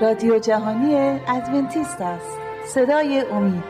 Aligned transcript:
رادیو 0.00 0.38
جهانی 0.38 1.20
ادونتیست 1.28 2.00
است. 2.00 2.38
صدای 2.74 3.24
امید. 3.32 3.64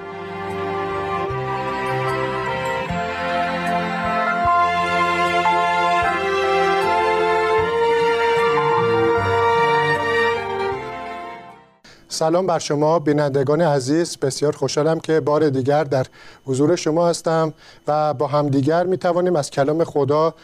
سلام 12.08 12.46
بر 12.46 12.58
شما 12.58 12.98
بینندگان 12.98 13.60
عزیز. 13.60 14.16
بسیار 14.16 14.52
خوشحالم 14.52 15.00
که 15.00 15.20
بار 15.20 15.48
دیگر 15.50 15.84
در 15.84 16.06
حضور 16.44 16.76
شما 16.76 17.08
هستم 17.08 17.54
و 17.86 18.14
با 18.14 18.26
همدیگر 18.26 18.84
می 18.84 18.98
توانیم 18.98 19.36
از 19.36 19.50
کلام 19.50 19.84
خدا 19.84 20.34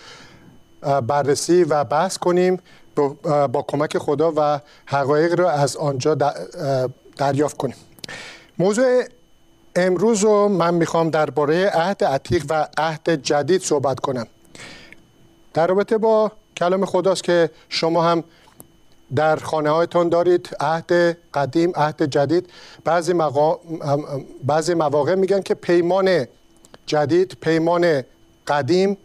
بررسی 1.06 1.64
و 1.64 1.84
بحث 1.84 2.18
کنیم. 2.18 2.58
با 2.94 3.64
کمک 3.68 3.98
خدا 3.98 4.32
و 4.36 4.60
حقایق 4.86 5.40
را 5.40 5.50
از 5.50 5.76
آنجا 5.76 6.16
دریافت 7.16 7.56
کنیم. 7.56 7.76
موضوع 8.58 9.04
امروز 9.76 10.22
رو 10.22 10.48
من 10.48 10.74
می‌خوام 10.74 11.10
درباره 11.10 11.70
عهد 11.70 12.04
عتیق 12.04 12.44
و 12.48 12.68
عهد 12.78 13.10
جدید 13.22 13.62
صحبت 13.62 14.00
کنم. 14.00 14.26
در 15.54 15.66
رابطه 15.66 15.98
با 15.98 16.32
کلام 16.56 16.84
خداست 16.84 17.24
که 17.24 17.50
شما 17.68 18.02
هم 18.02 18.24
در 19.16 19.36
خانه 19.36 19.70
هایتان 19.70 20.08
دارید 20.08 20.48
عهد 20.60 20.92
قدیم 21.34 21.72
عهد 21.74 22.02
جدید. 22.02 22.50
بعضی, 22.84 23.14
بعضی 24.44 24.74
مواقع 24.74 25.14
میگن 25.14 25.40
که 25.40 25.54
پیمان 25.54 26.26
جدید 26.86 27.36
پیمان 27.40 28.02
قدیم 28.46 28.96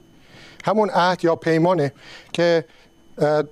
همون 0.65 0.89
عهد 0.89 1.25
یا 1.25 1.35
پیمانه 1.35 1.93
که 2.33 2.65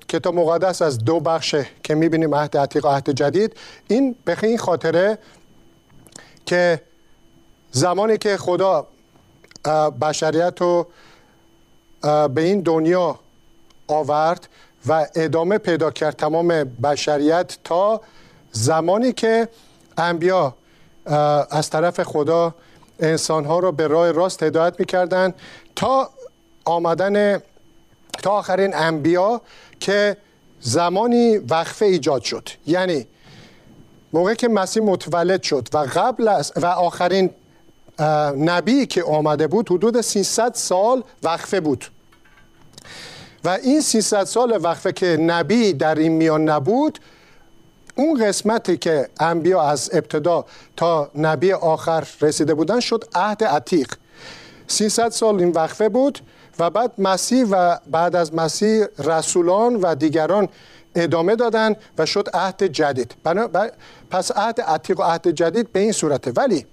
کتاب 0.07 0.35
مقدس 0.35 0.81
از 0.81 0.97
دو 0.99 1.19
بخشه 1.19 1.67
که 1.83 1.95
می‌بینیم 1.95 2.35
عهد 2.35 2.57
عتیق 2.57 2.85
و 2.85 2.87
عهد 2.87 3.09
جدید. 3.09 3.57
این 3.87 4.15
به 4.25 4.37
این 4.43 4.57
خاطره 4.57 5.17
که 6.45 6.81
زمانی 7.71 8.17
که 8.17 8.37
خدا 8.37 8.87
بشریت 10.01 10.61
رو 10.61 10.87
به 12.01 12.41
این 12.41 12.61
دنیا 12.61 13.19
آورد 13.87 14.47
و 14.87 15.07
ادامه 15.15 15.57
پیدا 15.57 15.91
کرد 15.91 16.15
تمام 16.15 16.47
بشریت 16.83 17.57
تا 17.63 18.01
زمانی 18.51 19.13
که 19.13 19.47
انبیا 19.97 20.55
از 21.49 21.69
طرف 21.69 22.03
خدا 22.03 22.55
انسانها 22.99 23.59
رو 23.59 23.71
به 23.71 23.87
راه 23.87 24.11
راست 24.11 24.43
هدایت 24.43 24.79
می‌کردن 24.79 25.33
تا 25.75 26.09
آمدن 26.65 27.41
تا 28.21 28.31
آخرین 28.31 28.75
انبیا 28.75 29.41
که 29.79 30.17
زمانی 30.59 31.37
وقفه 31.37 31.85
ایجاد 31.85 32.21
شد. 32.21 32.49
یعنی 32.67 33.07
موقع 34.13 34.33
که 34.33 34.47
مسیح 34.47 34.83
متولد 34.83 35.43
شد 35.43 35.67
و 35.73 35.77
قبل 35.77 36.41
و 36.55 36.65
آخرین 36.65 37.29
نبی 38.37 38.85
که 38.85 39.03
آمده 39.03 39.47
بود 39.47 39.71
حدود 39.71 40.01
300 40.01 40.53
سال 40.53 41.03
وقفه 41.23 41.59
بود. 41.59 41.85
و 43.43 43.49
این 43.49 43.81
300 43.81 44.23
سال 44.23 44.59
وقفه 44.63 44.91
که 44.91 45.17
نبی 45.17 45.73
در 45.73 45.95
این 45.95 46.11
میان 46.11 46.49
نبود 46.49 46.99
اون 47.95 48.25
قسمتی 48.25 48.77
که 48.77 49.09
انبیا 49.19 49.61
از 49.61 49.89
ابتدا 49.93 50.45
تا 50.77 51.11
نبی 51.15 51.53
آخر 51.53 52.07
رسیده 52.21 52.53
بودن 52.53 52.79
شد 52.79 53.03
عهد 53.15 53.43
عتیق. 53.43 53.93
300 54.67 55.09
سال 55.09 55.39
این 55.39 55.51
وقفه 55.51 55.89
بود 55.89 56.19
و 56.59 56.69
بعد 56.69 56.91
مسیح 56.97 57.45
و 57.51 57.77
بعد 57.91 58.15
از 58.15 58.35
مسیح 58.35 58.85
رسولان 58.99 59.75
و 59.75 59.95
دیگران 59.95 60.49
ادامه 60.95 61.35
دادن 61.35 61.75
و 61.97 62.05
شد 62.05 62.29
عهد 62.33 62.63
جدید. 62.63 63.15
پس 64.09 64.31
عهد 64.31 64.61
عتیق 64.61 64.99
و 64.99 65.03
عهد 65.03 65.27
جدید 65.27 65.71
به 65.71 65.79
این 65.79 65.91
صورته. 65.91 66.31
ولی 66.31 66.65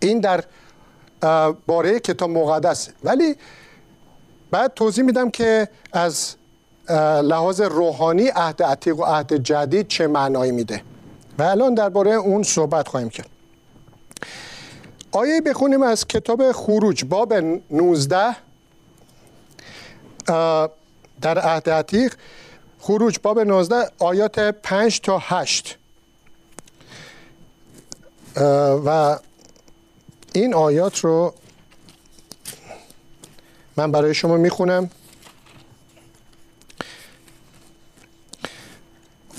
این 0.00 0.20
در 0.20 0.44
باره 1.66 2.00
کتاب 2.00 2.30
مقدس. 2.30 2.88
ولی 3.04 3.36
بعد 4.50 4.74
توضیح 4.74 5.04
میدم 5.04 5.30
که 5.30 5.68
از 5.92 6.34
لحاظ 7.22 7.60
روحانی 7.60 8.28
عهد 8.28 8.62
عتیق 8.62 8.98
و 8.98 9.04
عهد 9.04 9.34
جدید 9.34 9.88
چه 9.88 10.06
معنایی 10.06 10.52
میده. 10.52 10.82
و 11.38 11.42
الان 11.42 11.74
درباره 11.74 12.10
اون 12.10 12.42
صحبت 12.42 12.88
خواهیم 12.88 13.08
کرد. 13.08 13.28
آیه 15.12 15.40
بخونیم 15.40 15.82
از 15.82 16.06
کتاب 16.06 16.52
خروج 16.52 17.04
باب 17.04 17.34
19 17.70 18.36
در 21.20 21.38
عهد 21.38 21.70
عتیق 21.70 22.14
خروج 22.80 23.18
باب 23.22 23.40
19 23.40 23.90
آیات 23.98 24.40
5 24.40 25.00
تا 25.00 25.18
8 25.18 25.78
و 28.86 29.18
این 30.32 30.54
آیات 30.54 30.98
رو 30.98 31.34
من 33.76 33.92
برای 33.92 34.14
شما 34.14 34.36
می‌خونم. 34.36 34.90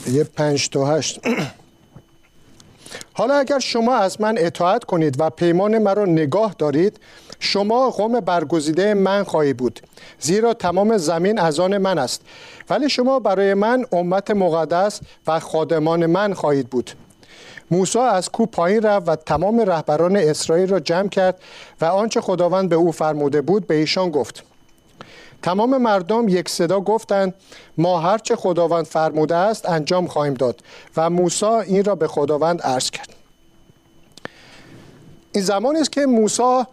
یه 0.07 0.23
پنج 0.23 0.69
تا 0.69 0.95
هشت. 0.95 1.19
حالا 3.13 3.33
اگر 3.33 3.59
شما 3.59 3.95
از 3.95 4.21
من 4.21 4.35
اطاعت 4.37 4.83
کنید 4.83 5.15
و 5.19 5.29
پیمان 5.29 5.77
مرا 5.77 6.05
نگاه 6.05 6.55
دارید 6.57 6.99
شما 7.43 7.89
قوم 7.89 8.19
برگزیده 8.19 8.93
من 8.93 9.23
خواهی 9.23 9.53
بود. 9.53 9.79
زیرا 10.19 10.53
تمام 10.53 10.97
زمین 10.97 11.39
از 11.39 11.59
آن 11.59 11.77
من 11.77 11.97
است. 11.97 12.21
ولی 12.69 12.89
شما 12.89 13.19
برای 13.19 13.53
من 13.53 13.85
امت 13.91 14.31
مقدس 14.31 14.99
و 15.27 15.39
خادمان 15.39 16.05
من 16.05 16.33
خواهید 16.33 16.69
بود. 16.69 16.91
موسی 17.71 17.99
از 17.99 18.29
کو 18.29 18.45
پایین 18.45 18.81
رفت 18.81 19.09
و 19.09 19.15
تمام 19.15 19.59
رهبران 19.59 20.15
اسرائیل 20.17 20.69
را 20.69 20.79
جمع 20.79 21.07
کرد 21.07 21.39
و 21.81 21.85
آنچه 21.85 22.21
خداوند 22.21 22.69
به 22.69 22.75
او 22.75 22.91
فرموده 22.91 23.41
بود 23.41 23.67
به 23.67 23.75
ایشان 23.75 24.09
گفت. 24.09 24.43
تمام 25.41 25.77
مردم 25.77 26.27
یک 26.27 26.49
صدا 26.49 26.79
گفتند 26.79 27.33
ما 27.77 27.99
هرچه 27.99 28.35
خداوند 28.35 28.85
فرموده 28.85 29.35
است 29.35 29.69
انجام 29.69 30.07
خواهیم 30.07 30.33
داد 30.33 30.59
و 30.97 31.09
موسی 31.09 31.45
این 31.45 31.83
را 31.83 31.95
به 31.95 32.07
خداوند 32.07 32.61
عرض 32.61 32.89
کرد. 32.89 33.09
این 35.31 35.43
زمانی 35.43 35.79
است 35.79 35.91
که 35.91 36.05
موسی 36.05 36.63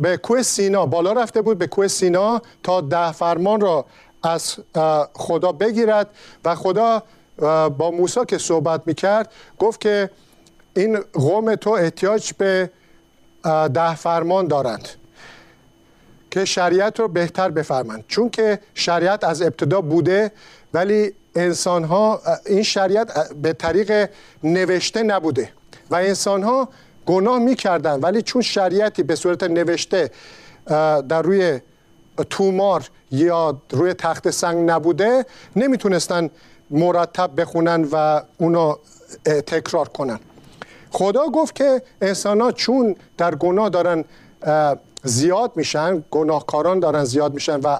به 0.00 0.16
کوه 0.22 0.42
سینا 0.42 0.86
بالا 0.86 1.12
رفته 1.12 1.42
بود 1.42 1.58
به 1.58 1.66
کوه 1.66 1.88
سینا 1.88 2.42
تا 2.62 2.80
ده 2.80 3.12
فرمان 3.12 3.60
را 3.60 3.84
از 4.22 4.56
خدا 5.14 5.52
بگیرد 5.52 6.10
و 6.44 6.54
خدا 6.54 7.02
با 7.68 7.90
موسی 7.90 8.20
که 8.28 8.38
صحبت 8.38 8.82
می‌کرد 8.86 9.32
گفت 9.58 9.80
که 9.80 10.10
این 10.76 11.00
قوم 11.12 11.54
تو 11.54 11.70
احتیاج 11.70 12.32
به 12.38 12.70
ده 13.74 13.94
فرمان 13.94 14.48
دارند 14.48 14.88
که 16.30 16.44
شریعت 16.44 17.00
رو 17.00 17.08
بهتر 17.08 17.50
بفرمند 17.50 18.04
چون 18.08 18.30
که 18.30 18.60
شریعت 18.74 19.24
از 19.24 19.42
ابتدا 19.42 19.80
بوده 19.80 20.32
ولی 20.74 21.14
انسان 21.34 21.84
ها 21.84 22.20
این 22.46 22.62
شریعت 22.62 23.32
به 23.34 23.52
طریق 23.52 24.10
نوشته 24.44 25.02
نبوده 25.02 25.52
و 25.90 25.94
انسان 25.94 26.42
ها 26.42 26.68
گناه 27.06 27.38
می‌کردن. 27.38 28.00
ولی 28.00 28.22
چون 28.22 28.42
شریعتی 28.42 29.02
به 29.02 29.16
صورت 29.16 29.42
نوشته 29.42 30.10
در 31.08 31.22
روی 31.22 31.60
تومار 32.30 32.88
یا 33.10 33.60
روی 33.70 33.94
تخت 33.94 34.30
سنگ 34.30 34.70
نبوده 34.70 35.26
نمی‌تونستن 35.56 36.30
مرتب 36.70 37.40
بخونن 37.40 37.88
و 37.92 38.22
اونو 38.38 38.76
تکرار 39.24 39.88
کنن. 39.88 40.20
خدا 40.90 41.26
گفت 41.26 41.54
که 41.54 41.82
انسان 42.00 42.40
ها 42.40 42.52
چون 42.52 42.96
در 43.18 43.34
گناه 43.34 43.68
دارن 43.68 44.04
زیاد 45.02 45.52
میشن 45.56 46.04
گناهکاران 46.10 46.80
دارن 46.80 47.04
زیاد 47.04 47.34
میشن 47.34 47.60
و 47.60 47.78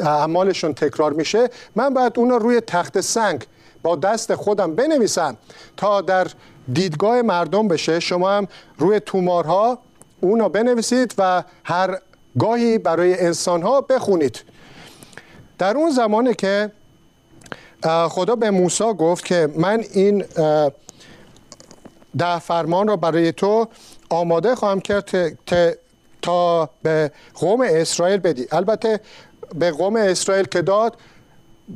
اعمالشون 0.00 0.74
تکرار 0.74 1.12
میشه 1.12 1.50
من 1.76 1.94
باید 1.94 2.12
اونا 2.18 2.36
روی 2.36 2.60
تخت 2.60 3.00
سنگ 3.00 3.44
با 3.82 3.96
دست 3.96 4.34
خودم 4.34 4.74
بنویسم 4.74 5.36
تا 5.76 6.00
در 6.00 6.26
دیدگاه 6.72 7.22
مردم 7.22 7.68
بشه 7.68 8.00
شما 8.00 8.30
هم 8.30 8.48
روی 8.78 9.00
تومارها 9.00 9.78
اونا 10.20 10.48
بنویسید 10.48 11.14
و 11.18 11.44
هر 11.64 11.98
گاهی 12.38 12.78
برای 12.78 13.20
انسان 13.20 13.62
ها 13.62 13.80
بخونید. 13.80 14.42
در 15.58 15.76
اون 15.76 15.90
زمانی 15.90 16.34
که 16.34 16.72
خدا 18.08 18.36
به 18.36 18.50
موسی 18.50 18.84
گفت 18.84 19.24
که 19.24 19.48
من 19.56 19.84
این 19.92 20.24
ده 22.18 22.38
فرمان 22.38 22.88
را 22.88 22.96
برای 22.96 23.32
تو 23.32 23.68
آماده 24.10 24.54
خواهم 24.54 24.80
کرد 24.80 25.10
تا 26.22 26.70
به 26.82 27.12
قوم 27.34 27.60
اسرائیل 27.60 28.16
بدی. 28.16 28.46
البته 28.52 29.00
به 29.54 29.70
قوم 29.70 29.96
اسرائیل 29.96 30.44
که 30.44 30.62
داد 30.62 30.96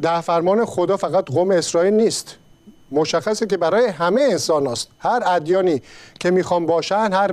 ده 0.03 0.21
فرمان 0.21 0.65
خدا 0.65 0.97
فقط 0.97 1.25
قوم 1.25 1.51
اسرائیل 1.51 1.95
نیست. 1.95 2.37
مشخصه 2.95 3.47
که 3.47 3.57
برای 3.57 3.87
همه 3.87 4.23
انسان 4.23 4.67
است 4.67 4.89
هر 4.99 5.23
ادیانی 5.27 5.83
که 6.21 6.31
می‌خوان 6.31 6.67
باشن 6.67 7.13
هر 7.13 7.33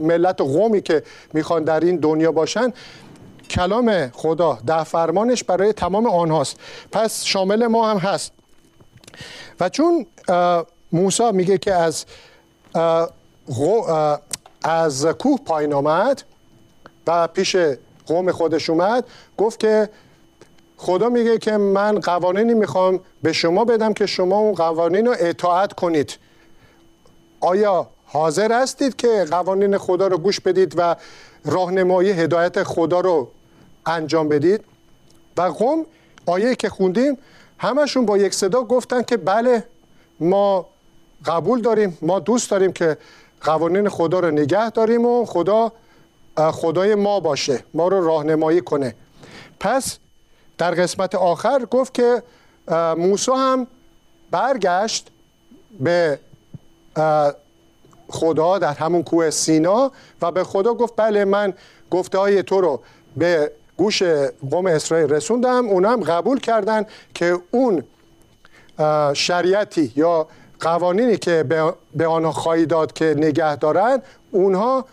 ملت 0.00 0.40
و 0.40 0.44
قومی 0.44 0.82
که 0.82 1.02
می‌خوان 1.32 1.64
در 1.64 1.80
این 1.80 1.96
دنیا 1.96 2.32
باشن 2.32 2.72
کلام 3.50 4.08
خدا 4.08 4.58
ده 4.66 4.84
فرمانش 4.84 5.44
برای 5.44 5.72
تمام 5.72 6.06
آنهاست. 6.06 6.56
پس 6.92 7.24
شامل 7.24 7.66
ما 7.66 7.90
هم 7.90 7.98
هست. 7.98 8.32
و 9.60 9.68
چون 9.68 10.06
موسی 10.92 11.32
میگه 11.32 11.58
که 11.58 11.74
از 11.74 12.04
از 14.62 15.06
کوه 15.06 15.38
پایین 15.44 15.72
آمد 15.72 16.22
و 17.06 17.26
پیش 17.26 17.56
قوم 18.06 18.32
خودش 18.32 18.70
اومد 18.70 19.04
گفت 19.38 19.60
که 19.60 19.88
خدا 20.80 21.08
میگه 21.08 21.38
که 21.38 21.56
من 21.56 22.00
قوانینی 22.00 22.54
می‌خوام 22.54 23.00
به 23.22 23.32
شما 23.32 23.64
بدم 23.64 23.92
که 23.92 24.06
شما 24.06 24.38
اون 24.38 24.54
قوانین 24.54 25.06
رو 25.06 25.16
اطاعت 25.18 25.72
کنید. 25.72 26.18
آیا 27.40 27.86
حاضر 28.04 28.62
هستید 28.62 28.96
که 28.96 29.26
قوانین 29.30 29.78
خدا 29.78 30.06
رو 30.06 30.18
گوش 30.18 30.40
بدید 30.40 30.74
و 30.76 30.96
راهنمایی 31.44 32.10
هدایت 32.10 32.62
خدا 32.62 33.00
رو 33.00 33.28
انجام 33.86 34.28
بدید؟ 34.28 34.64
و 35.36 35.42
قوم 35.42 35.86
آیه 36.26 36.54
که 36.54 36.68
خوندیم 36.68 37.18
همشون 37.58 38.06
با 38.06 38.18
یک 38.18 38.34
صدا 38.34 38.62
گفتن 38.62 39.02
که 39.02 39.16
بله 39.16 39.64
ما 40.20 40.66
قبول 41.24 41.60
داریم 41.60 41.98
ما 42.02 42.20
دوست 42.20 42.50
داریم 42.50 42.72
که 42.72 42.96
قوانین 43.40 43.88
خدا 43.88 44.20
رو 44.20 44.30
نگه 44.30 44.70
داریم 44.70 45.04
و 45.06 45.24
خدا 45.24 45.72
خدای 46.36 46.94
ما 46.94 47.20
باشه 47.20 47.64
ما 47.74 47.88
رو 47.88 48.06
راهنمایی 48.06 48.60
کنه. 48.60 48.94
پس 49.60 49.98
در 50.60 50.70
قسمت 50.70 51.14
آخر 51.14 51.64
گفت 51.70 51.94
که 51.94 52.22
موسی 52.96 53.30
هم 53.30 53.66
برگشت 54.30 55.10
به 55.80 56.18
خدا 58.08 58.58
در 58.58 58.72
همون 58.72 59.02
کوه 59.02 59.30
سینا 59.30 59.92
و 60.22 60.30
به 60.30 60.44
خدا 60.44 60.74
گفت 60.74 60.94
بله 60.96 61.24
من 61.24 61.54
گفته 61.90 62.18
های 62.18 62.42
تو 62.42 62.60
رو 62.60 62.80
به 63.16 63.52
گوش 63.76 64.02
قوم 64.50 64.66
اسرائیل 64.66 65.10
رسوندم 65.10 65.68
اونا 65.68 65.90
هم 65.90 66.00
قبول 66.00 66.40
کردن 66.40 66.86
که 67.14 67.38
اون 67.50 67.84
شریعتی 69.14 69.92
یا 69.96 70.26
قوانینی 70.60 71.16
که 71.16 71.44
به 71.94 72.06
آنها 72.06 72.32
خواهی 72.32 72.66
داد 72.66 72.92
که 72.92 73.14
نگه 73.18 73.56
دارن 73.56 74.02
اونها 74.30 74.84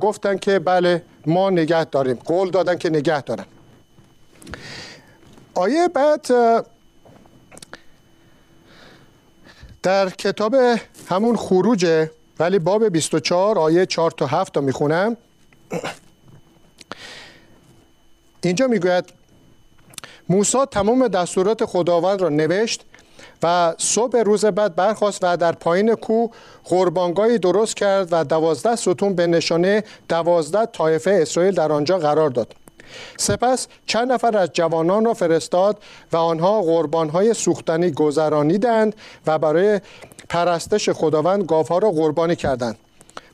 گفتن 0.00 0.38
که 0.38 0.58
بله 0.58 1.02
ما 1.26 1.50
نگه 1.50 1.84
داریم 1.84 2.18
قول 2.24 2.50
دادن 2.50 2.78
که 2.78 2.90
نگه 2.90 3.20
دارن. 3.20 3.44
آیه 5.54 5.88
بعد 5.88 6.26
در 9.82 10.10
کتاب 10.10 10.56
همون 11.08 11.36
خروجه 11.36 12.10
ولی 12.38 12.58
باب 12.58 12.88
24 12.88 13.58
آیه 13.58 13.86
4 13.86 14.10
تا 14.10 14.26
7 14.26 14.52
تا 14.52 14.60
می‌خونم. 14.60 15.16
اینجا 18.42 18.66
می‌گوید 18.66 19.04
موسی 20.28 20.58
تمام 20.70 21.08
دستورات 21.08 21.64
خداوند 21.64 22.20
را 22.22 22.28
نوشت 22.28 22.84
و 23.42 23.74
صبح 23.78 24.18
روز 24.18 24.44
بعد 24.44 24.76
برخواست 24.76 25.18
و 25.22 25.36
در 25.36 25.52
پایین 25.52 25.94
کو 25.94 26.28
قربانگاهی 26.64 27.38
درست 27.38 27.76
کرد 27.76 28.08
و 28.10 28.24
دوازده 28.24 28.76
ستون 28.76 29.14
به 29.14 29.26
نشانه 29.26 29.84
دوازده 30.08 30.66
طایفه 30.66 31.18
اسرائیل 31.22 31.54
در 31.54 31.72
آنجا 31.72 31.98
قرار 31.98 32.30
داد. 32.30 32.54
سپس 33.16 33.66
چند 33.86 34.12
نفر 34.12 34.36
از 34.36 34.50
جوانان 34.52 35.04
را 35.04 35.14
فرستاد 35.14 35.82
و 36.12 36.16
آنها 36.16 36.62
قربانهای 36.62 37.34
سوختنی 37.34 37.90
گذرانیدند 37.90 38.94
و 39.26 39.38
برای 39.38 39.80
پرستش 40.28 40.90
خداوند 40.90 41.44
گاوها 41.44 41.78
را 41.78 41.90
قربانی 41.90 42.36
کردند. 42.36 42.78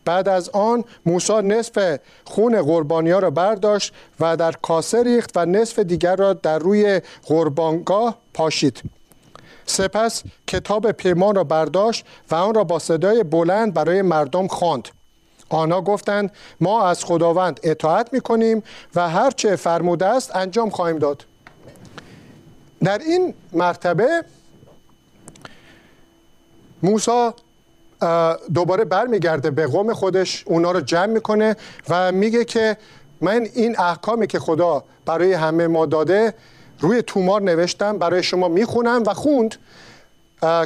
بعد 0.04 0.28
از 0.28 0.48
آن 0.48 0.84
موسی 1.06 1.32
نصف 1.32 1.98
خون 2.24 2.62
قربانی 2.62 3.10
ها 3.10 3.18
را 3.18 3.30
برداشت 3.30 3.94
و 4.20 4.36
در 4.36 4.52
کاسه 4.52 5.02
ریخت 5.02 5.30
و 5.36 5.46
نصف 5.46 5.78
دیگر 5.78 6.16
را 6.16 6.32
در 6.32 6.58
روی 6.58 7.00
قربانگاه 7.26 8.18
پاشید. 8.34 8.82
سپس 9.66 10.22
کتاب 10.46 10.92
پیمان 10.92 11.34
را 11.34 11.44
برداشت 11.44 12.06
و 12.30 12.34
آن 12.34 12.54
را 12.54 12.64
با 12.64 12.78
صدای 12.78 13.22
بلند 13.22 13.74
برای 13.74 14.02
مردم 14.02 14.46
خواند. 14.46 14.88
آنها 15.48 15.80
گفتند 15.80 16.30
ما 16.60 16.86
از 16.86 17.04
خداوند 17.04 17.60
اطاعت 17.62 18.12
می 18.12 18.20
کنیم 18.20 18.62
و 18.94 19.08
هرچه 19.08 19.56
فرموده 19.56 20.06
است 20.06 20.36
انجام 20.36 20.70
خواهیم 20.70 20.98
داد. 20.98 21.24
در 22.84 22.98
این 22.98 23.34
مرتبه 23.52 24.24
موسی 26.82 27.30
دوباره 28.54 28.84
برمیگرده 28.84 29.50
به 29.50 29.66
قوم 29.66 29.94
خودش 29.94 30.44
اونا 30.46 30.72
رو 30.72 30.80
جمع 30.80 31.06
می‌کنه 31.06 31.56
و 31.88 32.12
میگه 32.12 32.44
که 32.44 32.76
من 33.20 33.48
این 33.54 33.80
احکامی 33.80 34.26
که 34.26 34.38
خدا 34.38 34.84
برای 35.06 35.32
همه 35.32 35.66
ما 35.66 35.86
داده 35.86 36.34
روی 36.80 37.02
تومار 37.02 37.42
نوشتم 37.42 37.98
برای 37.98 38.22
شما 38.22 38.48
می‌خونم 38.48 39.02
و 39.06 39.14
خوند 39.14 39.54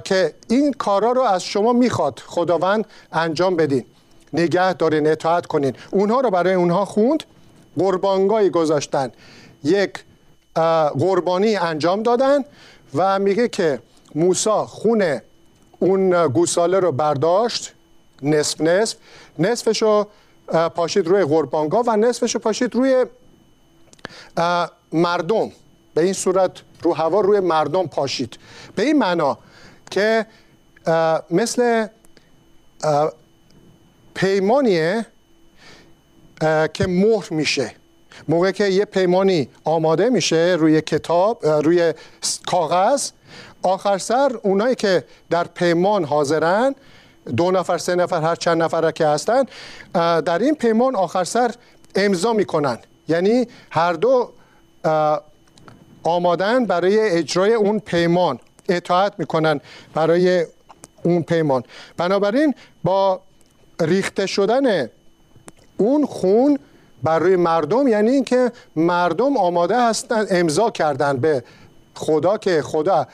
که 0.05 0.35
این 0.49 0.73
کارا 0.73 1.13
رو 1.13 1.23
از 1.23 1.45
شما 1.45 1.73
می‌خواد 1.73 2.23
خداوند 2.27 2.85
انجام 3.13 3.57
بدین. 3.57 3.85
نگه 4.33 4.73
دارین 4.73 5.07
اطاعت 5.07 5.47
کنین. 5.47 5.75
اونها 5.91 6.21
رو 6.21 6.31
برای 6.31 6.55
اونها 6.55 6.85
خوند 6.85 7.25
قربانگاهی 7.79 8.51
گذاشتن. 8.51 9.13
یک 9.65 10.05
قربانی 10.99 11.57
انجام 11.57 12.03
دادن 12.03 12.45
و 12.95 13.19
میگه 13.19 13.49
که 13.49 13.79
موسا 14.15 14.67
خون 14.67 15.21
اون 15.79 16.29
گوساله 16.29 16.81
رو 16.81 16.93
برداشت 16.93 17.73
نصف 18.23 18.61
نصف. 18.61 18.97
نصفش 19.39 19.83
رو 19.83 20.07
پاشید 20.75 21.07
روی 21.07 21.25
قربانگاه 21.25 21.85
و 21.87 21.97
نصفش 21.97 22.35
رو 22.35 22.41
پاشید 22.41 22.75
روی 22.75 23.07
مردم. 24.93 25.53
به 25.95 26.03
این 26.03 26.13
صورت 26.13 26.51
رو 26.83 26.95
هوا 26.95 27.21
روی 27.21 27.41
مردم 27.41 27.87
پاشید. 27.87 28.39
به 28.77 28.83
این 28.83 28.99
معنا 28.99 29.39
که 29.91 30.27
مثل 31.31 31.87
پیمانیه 34.15 35.07
که 36.75 36.87
مهر 36.89 37.29
میشه. 37.31 37.75
موقع 38.29 38.51
که 38.51 38.65
یه 38.65 38.85
پیمانی 38.85 39.49
آماده 39.65 40.11
میشه 40.11 40.57
روی 40.59 40.81
کتاب 40.81 41.47
روی 41.47 41.95
کاغذ 42.47 43.11
آخر 43.63 43.99
سر 43.99 44.33
اونایی 44.43 44.75
که 44.75 45.05
در 45.31 45.45
پیمان 45.45 46.05
حاضرن 46.05 46.75
دو 47.37 47.51
نفر 47.51 47.79
سه 47.79 47.95
نفر 47.95 48.21
هر 48.21 48.35
چند 48.35 48.63
نفر 48.63 48.91
که 48.91 49.07
هستن 49.07 49.45
در 50.21 50.39
این 50.39 50.55
پیمان 50.55 50.97
آخر 50.97 51.25
سر 51.25 51.55
امضا 51.95 52.33
می‌کنن. 52.33 52.79
یعنی 53.09 53.47
هر 53.71 53.93
دو 53.93 54.33
آمادن 56.03 56.67
برای 56.67 57.01
اجرای 57.01 57.55
اون 57.55 57.79
پیمان. 57.79 58.41
اطاعت 58.69 59.13
می‌کنن 59.19 59.61
برای 59.95 60.47
اون 61.03 61.23
پیمان. 61.23 61.63
بنابراین 61.97 62.55
با 62.85 63.21
ریخته 63.81 64.27
شدن 64.27 64.91
اون 65.77 66.07
خون 66.07 66.59
بر 67.03 67.19
روی 67.19 67.37
مردم 67.37 67.89
یعنی 67.89 68.11
اینکه 68.11 68.53
مردم 68.77 69.37
آماده 69.37 69.81
هستند 69.81 70.27
امضا 70.31 70.71
کردن 70.71 71.17
به 71.17 71.45
خدا 71.95 72.39
که 72.39 72.63
خدا 72.63 73.07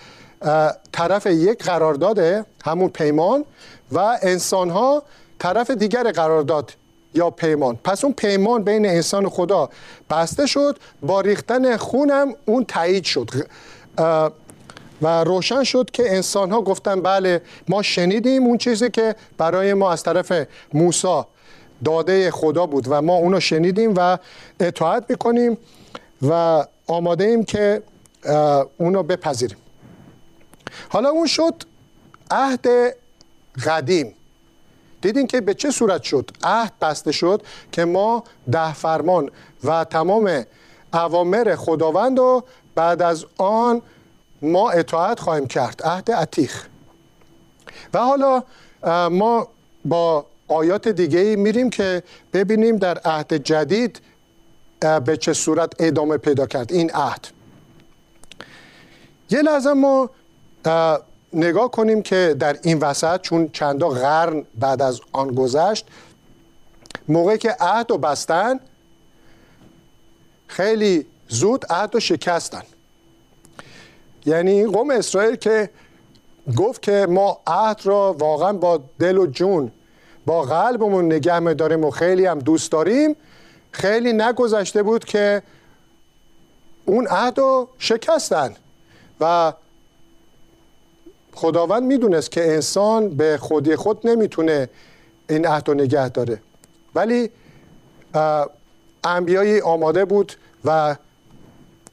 طرف 0.93 1.27
یک 1.27 1.65
قرارداد 1.65 2.47
همون 2.65 2.89
پیمان 2.89 3.45
و 3.93 4.19
انسان 4.23 4.71
ها 4.71 5.03
طرف 5.39 5.71
دیگر 5.71 6.13
قرارداد 6.13 6.73
یا 7.15 7.31
پیمان. 7.31 7.79
پس 7.85 8.05
اون 8.05 8.13
پیمان 8.13 8.65
بین 8.65 8.87
انسان 8.87 9.25
و 9.25 9.29
خدا 9.29 9.69
بسته 10.11 10.47
شد 10.47 10.79
با 11.03 11.21
ریختن 11.21 11.77
خونم 11.77 12.35
اون 12.45 12.65
تایید 12.65 13.05
شد. 13.05 13.31
و 15.03 15.25
روشن 15.25 15.65
شد 15.65 15.91
که 15.91 16.15
انسان 16.15 16.51
ها 16.51 16.63
گفتن 16.63 17.03
بله 17.03 17.43
ما 17.69 17.83
شنیدیم 17.83 18.43
اون 18.43 18.59
چیزی 18.59 18.91
که 18.91 19.15
برای 19.39 19.75
ما 19.75 19.93
از 19.93 20.03
طرف 20.03 20.33
موسی 20.75 21.23
داده 21.85 22.31
خدا 22.31 22.67
بود 22.67 22.85
و 22.89 23.03
ما 23.03 23.15
اونو 23.15 23.41
شنیدیم 23.41 23.95
و 23.97 24.19
اطاعت 24.61 25.05
می‌کنیم 25.09 25.59
و 26.23 26.65
آماده 26.87 27.25
ایم 27.25 27.45
که 27.45 27.83
اونو 28.79 29.03
بپذیریم. 29.03 29.57
حالا 30.89 31.09
اون 31.09 31.27
شد 31.27 31.55
عهد 32.31 32.67
قدیم. 33.67 34.15
دیدین 35.01 35.27
که 35.27 35.41
به 35.41 35.55
چه 35.55 35.71
صورت 35.71 36.03
شد؟ 36.03 36.31
عهد 36.43 36.73
بسته 36.81 37.13
شد 37.13 37.43
که 37.73 37.85
ما 37.85 38.25
ده 38.53 38.75
فرمان 38.75 39.31
و 39.65 39.85
تمام 39.85 40.45
اوامر 40.95 41.57
خداوند 41.57 42.19
و 42.19 42.45
بعد 42.75 43.03
از 43.03 43.25
آن 43.39 43.83
ما 44.43 44.71
اطاعت 44.71 45.21
خواهیم 45.21 45.47
کرد 45.47 45.83
عهد 45.83 46.13
عتیق. 46.13 46.53
و 47.95 47.99
حالا 47.99 48.43
ما 49.09 49.49
با 49.85 50.27
آیات 50.49 50.89
دیگه 50.89 51.37
میریم 51.37 51.71
که 51.71 52.03
ببینیم 52.33 52.77
در 52.77 52.99
عهد 52.99 53.35
جدید 53.35 54.01
به 55.05 55.17
چه 55.17 55.33
صورت 55.33 55.73
ادامه 55.79 56.17
پیدا 56.17 56.47
کرد 56.47 56.73
این 56.73 56.91
عهد. 56.91 57.29
یه 59.31 59.43
لحظه 59.43 59.73
ما 59.73 60.11
نگاه 61.33 61.71
کنیم 61.71 62.03
که 62.03 62.37
در 62.39 62.59
این 62.63 62.79
وسط 62.79 63.21
چون 63.21 63.49
چندا 63.49 63.89
قرن 63.89 64.45
بعد 64.55 64.83
از 64.83 65.01
آن 65.13 65.35
گذشت 65.35 65.87
موقعی 67.09 67.39
که 67.39 67.57
عهد 67.61 67.91
و 67.91 67.99
بستن 67.99 68.61
خیلی 70.47 71.07
زود 71.29 71.67
عهد 71.71 71.95
و 71.97 72.01
شکستن. 72.01 72.63
یعنی 74.29 74.67
قوم 74.67 74.91
اسرائیل 74.91 75.37
که 75.37 75.71
گفت 76.57 76.83
که 76.83 77.07
ما 77.11 77.41
عهد 77.47 77.81
را 77.85 78.17
واقعا 78.19 78.53
با 78.53 78.81
دل 78.99 79.19
و 79.19 79.27
جون 79.27 79.71
با 80.27 80.43
قلبمون 80.43 81.05
نگه 81.05 81.55
داریم 81.55 81.85
و 81.85 81.91
خیلی 81.91 82.27
هم 82.27 82.39
دوست 82.39 82.73
داریم. 82.73 83.17
خیلی 83.73 84.13
نگذشته 84.13 84.83
بود 84.83 85.05
که 85.05 85.43
اون 86.85 87.07
عهد 87.07 87.39
رو 87.39 87.69
شکستن 87.79 88.57
و 89.21 89.53
خداوند 91.35 91.83
می‌دونست 91.83 92.31
که 92.31 92.53
انسان 92.53 93.09
به 93.09 93.39
خودی 93.41 93.77
خود 93.77 94.07
نمی‌تونه 94.07 94.69
این 95.29 95.47
عهد 95.47 95.69
رو 95.69 95.75
نگه 95.75 96.09
داره. 96.09 96.41
ولی 96.95 97.31
انبیایی 99.05 99.61
آماده 99.61 100.05
بود 100.05 100.33
و 100.65 100.97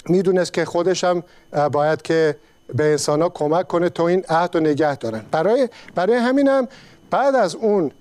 می‌دونست 0.09 0.53
که 0.53 0.65
خودش 0.65 1.03
هم 1.03 1.23
باید 1.71 2.01
که 2.01 2.35
به 2.73 2.83
انسان 2.83 3.21
ها 3.21 3.29
کمک 3.29 3.67
کنه 3.67 3.89
تا 3.89 4.07
این 4.07 4.25
عهد 4.29 4.55
رو 4.55 4.61
نگه 4.61 4.95
دارن. 4.95 5.25
برای, 5.31 5.69
برای 5.95 6.15
همینم 6.15 6.67
بعد 7.11 7.35
از 7.35 7.55
اون 7.55 7.91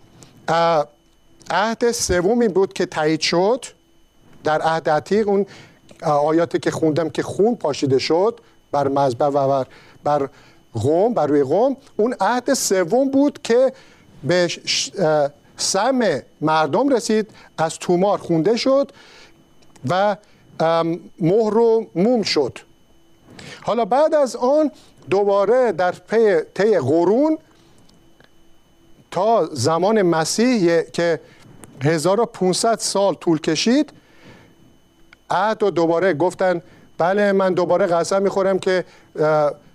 عهد 1.50 1.90
سومی 1.90 2.48
بود 2.48 2.72
که 2.72 2.86
تایید 2.86 3.20
شد. 3.20 3.64
در 4.44 4.62
عهد 4.62 4.90
عتیق 4.90 5.28
اون 5.28 5.46
آیاتی 6.02 6.58
که 6.58 6.70
خوندم 6.70 7.10
که 7.10 7.22
خون 7.22 7.56
پاشیده 7.56 7.98
شد 7.98 8.40
بر 8.72 8.88
مذبح 8.88 9.26
و 9.26 9.48
بر, 9.48 9.66
بر 10.04 10.28
قوم 10.72 11.14
بر 11.14 11.26
روی 11.26 11.42
قوم 11.42 11.76
اون 11.96 12.14
عهد 12.20 12.54
سوم 12.54 13.10
بود 13.10 13.42
که 13.42 13.72
به 14.24 14.48
سم 15.56 16.22
مردم 16.40 16.88
رسید 16.88 17.30
از 17.58 17.78
تومار 17.78 18.18
خونده 18.18 18.56
شد 18.56 18.92
و 19.88 20.16
مهر 21.20 21.58
و 21.58 21.86
موم 21.94 22.22
شد. 22.22 22.58
حالا 23.62 23.84
بعد 23.84 24.14
از 24.14 24.36
آن 24.36 24.70
دوباره 25.10 25.72
در 25.72 25.92
پی 25.92 26.40
طی 26.54 26.78
قرون 26.78 27.38
تا 29.10 29.48
زمان 29.52 30.02
مسیح 30.02 30.80
که 30.80 31.20
1500 31.82 32.78
سال 32.78 33.14
طول 33.14 33.40
کشید 33.40 33.92
عهد 35.30 35.62
و 35.62 35.70
دوباره 35.70 36.14
گفتن 36.14 36.62
بله 36.98 37.32
من 37.32 37.54
دوباره 37.54 37.86
قسم 37.86 38.22
می‌خورم 38.22 38.58
که 38.58 38.84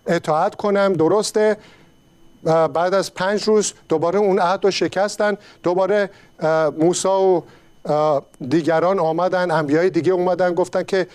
اطاعت 0.07 0.55
کنم 0.55 0.93
درسته. 0.93 1.57
بعد 2.43 2.93
از 2.93 3.13
پنج 3.13 3.43
روز 3.43 3.73
دوباره 3.89 4.19
اون 4.19 4.39
عهد 4.39 4.65
رو 4.65 4.71
شکستن 4.71 5.37
دوباره 5.63 6.09
موسا 6.77 7.21
و 7.21 7.43
دیگران 8.49 8.99
آمدن 8.99 9.51
انبیای 9.51 9.89
دیگه 9.89 10.11
اومدن 10.11 10.53
گفتن 10.53 10.83
که 10.83 11.07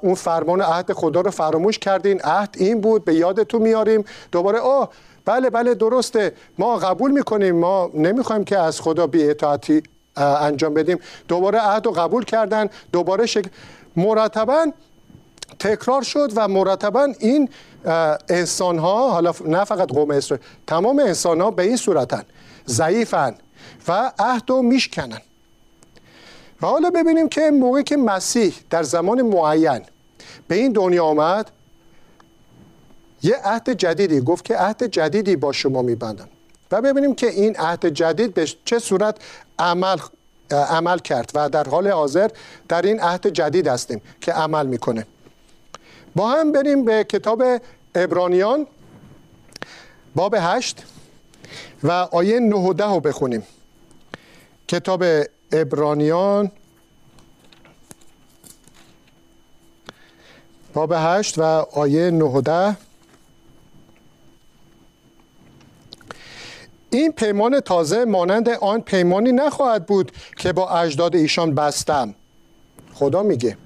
اون 0.00 0.14
فرمان 0.14 0.60
عهد 0.60 0.92
خدا 0.92 1.20
رو 1.20 1.30
فراموش 1.30 1.78
کردین. 1.78 2.20
عهد 2.20 2.54
این 2.58 2.80
بود 2.80 3.04
به 3.04 3.14
یادتون 3.14 3.62
میاریم. 3.62 4.04
دوباره 4.32 4.58
آه 4.58 4.90
بله 5.24 5.50
بله 5.50 5.74
درسته. 5.74 6.32
ما 6.58 6.76
قبول 6.76 7.10
می‌کنیم. 7.10 7.56
ما 7.56 7.90
نمی‌خوایم 7.94 8.44
که 8.44 8.58
از 8.58 8.80
خدا 8.80 9.06
بی 9.06 9.30
اطاعتی 9.30 9.82
انجام 10.16 10.74
بدیم. 10.74 10.98
دوباره 11.28 11.58
عهد 11.58 11.86
رو 11.86 11.92
قبول 11.92 12.24
کردن. 12.24 12.68
دوباره 12.92 13.26
شک... 13.26 13.44
مرتبا 13.96 14.66
تکرار 15.58 16.02
شد 16.02 16.32
و 16.36 16.48
مرتبا 16.48 17.08
این 17.18 17.48
انسان 18.28 18.78
ها 18.78 19.10
حالا 19.10 19.32
نه 19.44 19.64
فقط 19.64 19.88
قوم 19.92 20.10
اسرائیل 20.10 20.46
تمام 20.66 20.98
انسان 20.98 21.40
ها 21.40 21.50
به 21.50 21.62
این 21.62 21.76
صورتن. 21.76 22.22
ضعیفن 22.68 23.34
و 23.88 24.12
عهد 24.18 24.42
رو 24.50 24.62
میشکنن. 24.62 25.20
و 26.62 26.66
حالا 26.66 26.90
ببینیم 26.90 27.28
که 27.28 27.50
موقعی 27.50 27.82
که 27.82 27.96
مسیح 27.96 28.54
در 28.70 28.82
زمان 28.82 29.22
معین 29.22 29.80
به 30.48 30.54
این 30.54 30.72
دنیا 30.72 31.04
آمد 31.04 31.50
یه 33.22 33.36
عهد 33.44 33.70
جدیدی 33.70 34.20
گفت 34.20 34.44
که 34.44 34.56
عهد 34.56 34.84
جدیدی 34.84 35.36
با 35.36 35.52
شما 35.52 35.82
میبندم. 35.82 36.28
و 36.72 36.82
ببینیم 36.82 37.14
که 37.14 37.30
این 37.30 37.56
عهد 37.56 37.86
جدید 37.86 38.34
به 38.34 38.48
چه 38.64 38.78
صورت 38.78 39.16
عمل 39.58 39.98
عمل 40.50 40.98
کرد 40.98 41.30
و 41.34 41.48
در 41.48 41.68
حال 41.68 41.88
حاضر 41.88 42.30
در 42.68 42.82
این 42.82 43.00
عهد 43.00 43.26
جدید 43.26 43.68
هستیم 43.68 44.00
که 44.20 44.32
عمل 44.32 44.66
می‌کنه. 44.66 45.06
با 46.16 46.30
هم 46.30 46.52
بریم 46.52 46.84
به 46.84 47.04
کتاب 47.04 47.42
ابرانیان 47.94 48.66
باب 50.14 50.34
هشت 50.38 50.84
و 51.82 51.90
آیه 51.90 52.40
9 52.40 52.56
و 52.56 52.72
ده 52.72 52.84
رو 52.84 53.00
بخونیم. 53.00 53.42
کتاب 54.68 55.04
ابرانیان. 55.54 56.50
باب 60.74 60.92
هشت 60.96 61.38
و 61.38 61.42
آیه 61.72 62.10
9 62.10 62.24
و 62.24 62.40
ده. 62.40 62.76
این 66.90 67.12
پیمان 67.12 67.60
تازه 67.60 68.04
مانند 68.04 68.48
آن 68.48 68.80
پیمانی 68.80 69.32
نخواهد 69.32 69.86
بود 69.86 70.12
که 70.36 70.52
با 70.52 70.70
اجداد 70.70 71.16
ایشان 71.16 71.54
بستم. 71.54 72.14
خدا 72.94 73.22
میگه. 73.22 73.56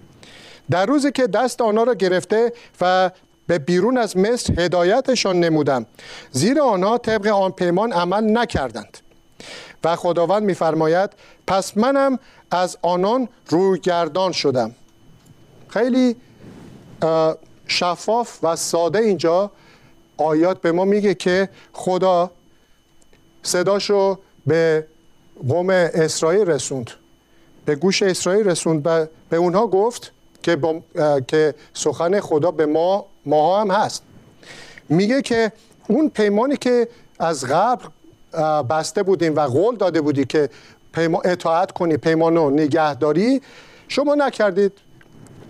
در 0.70 0.86
روزی 0.86 1.12
که 1.12 1.26
دست 1.26 1.60
آنها 1.60 1.84
را 1.84 1.94
گرفته 1.94 2.52
و 2.80 3.10
به 3.46 3.58
بیرون 3.58 3.98
از 3.98 4.16
مصر 4.16 4.60
هدایتشان 4.60 5.40
نمودم 5.40 5.86
زیرا 6.30 6.64
آنها 6.64 6.98
طبق 6.98 7.26
آن 7.26 7.50
پیمان 7.50 7.92
عمل 7.92 8.38
نکردند. 8.38 8.98
و 9.84 9.96
خداوند 9.96 10.42
میفرماید 10.42 11.10
پس 11.46 11.76
منم 11.76 12.18
از 12.50 12.78
آنان 12.82 13.28
رویگردان 13.48 14.32
شدم. 14.32 14.74
خیلی 15.68 16.16
شفاف 17.66 18.38
و 18.42 18.56
ساده 18.56 18.98
اینجا 18.98 19.50
آیات 20.16 20.60
به 20.60 20.72
ما 20.72 20.84
میگه 20.84 21.14
که 21.14 21.48
خدا 21.72 22.30
صداشو 23.42 24.18
به 24.46 24.86
قوم 25.48 25.70
اسرائیل 25.70 26.46
رسوند. 26.46 26.90
به 27.64 27.74
گوش 27.74 28.02
اسرائیل 28.02 28.48
رسوند 28.48 28.82
و 28.84 29.06
به 29.28 29.36
اونها 29.36 29.66
گفت 29.66 30.12
که, 30.42 30.82
که 31.28 31.54
سخن 31.74 32.20
خدا 32.20 32.50
به 32.50 32.66
ما 32.66 33.06
ماها 33.26 33.60
هم 33.60 33.70
هست. 33.70 34.02
میگه 34.88 35.22
که 35.22 35.52
اون 35.88 36.08
پیمانی 36.08 36.56
که 36.56 36.88
از 37.18 37.44
قبل 37.44 37.84
بسته 38.70 39.02
بودیم 39.02 39.36
و 39.36 39.40
قول 39.40 39.76
داده 39.76 40.00
بودی 40.00 40.24
که 40.24 40.50
اطاعت 41.24 41.72
کنی 41.72 41.96
پیمانو 41.96 42.50
نگهداری. 42.50 43.40
شما 43.88 44.14
نکردید. 44.14 44.72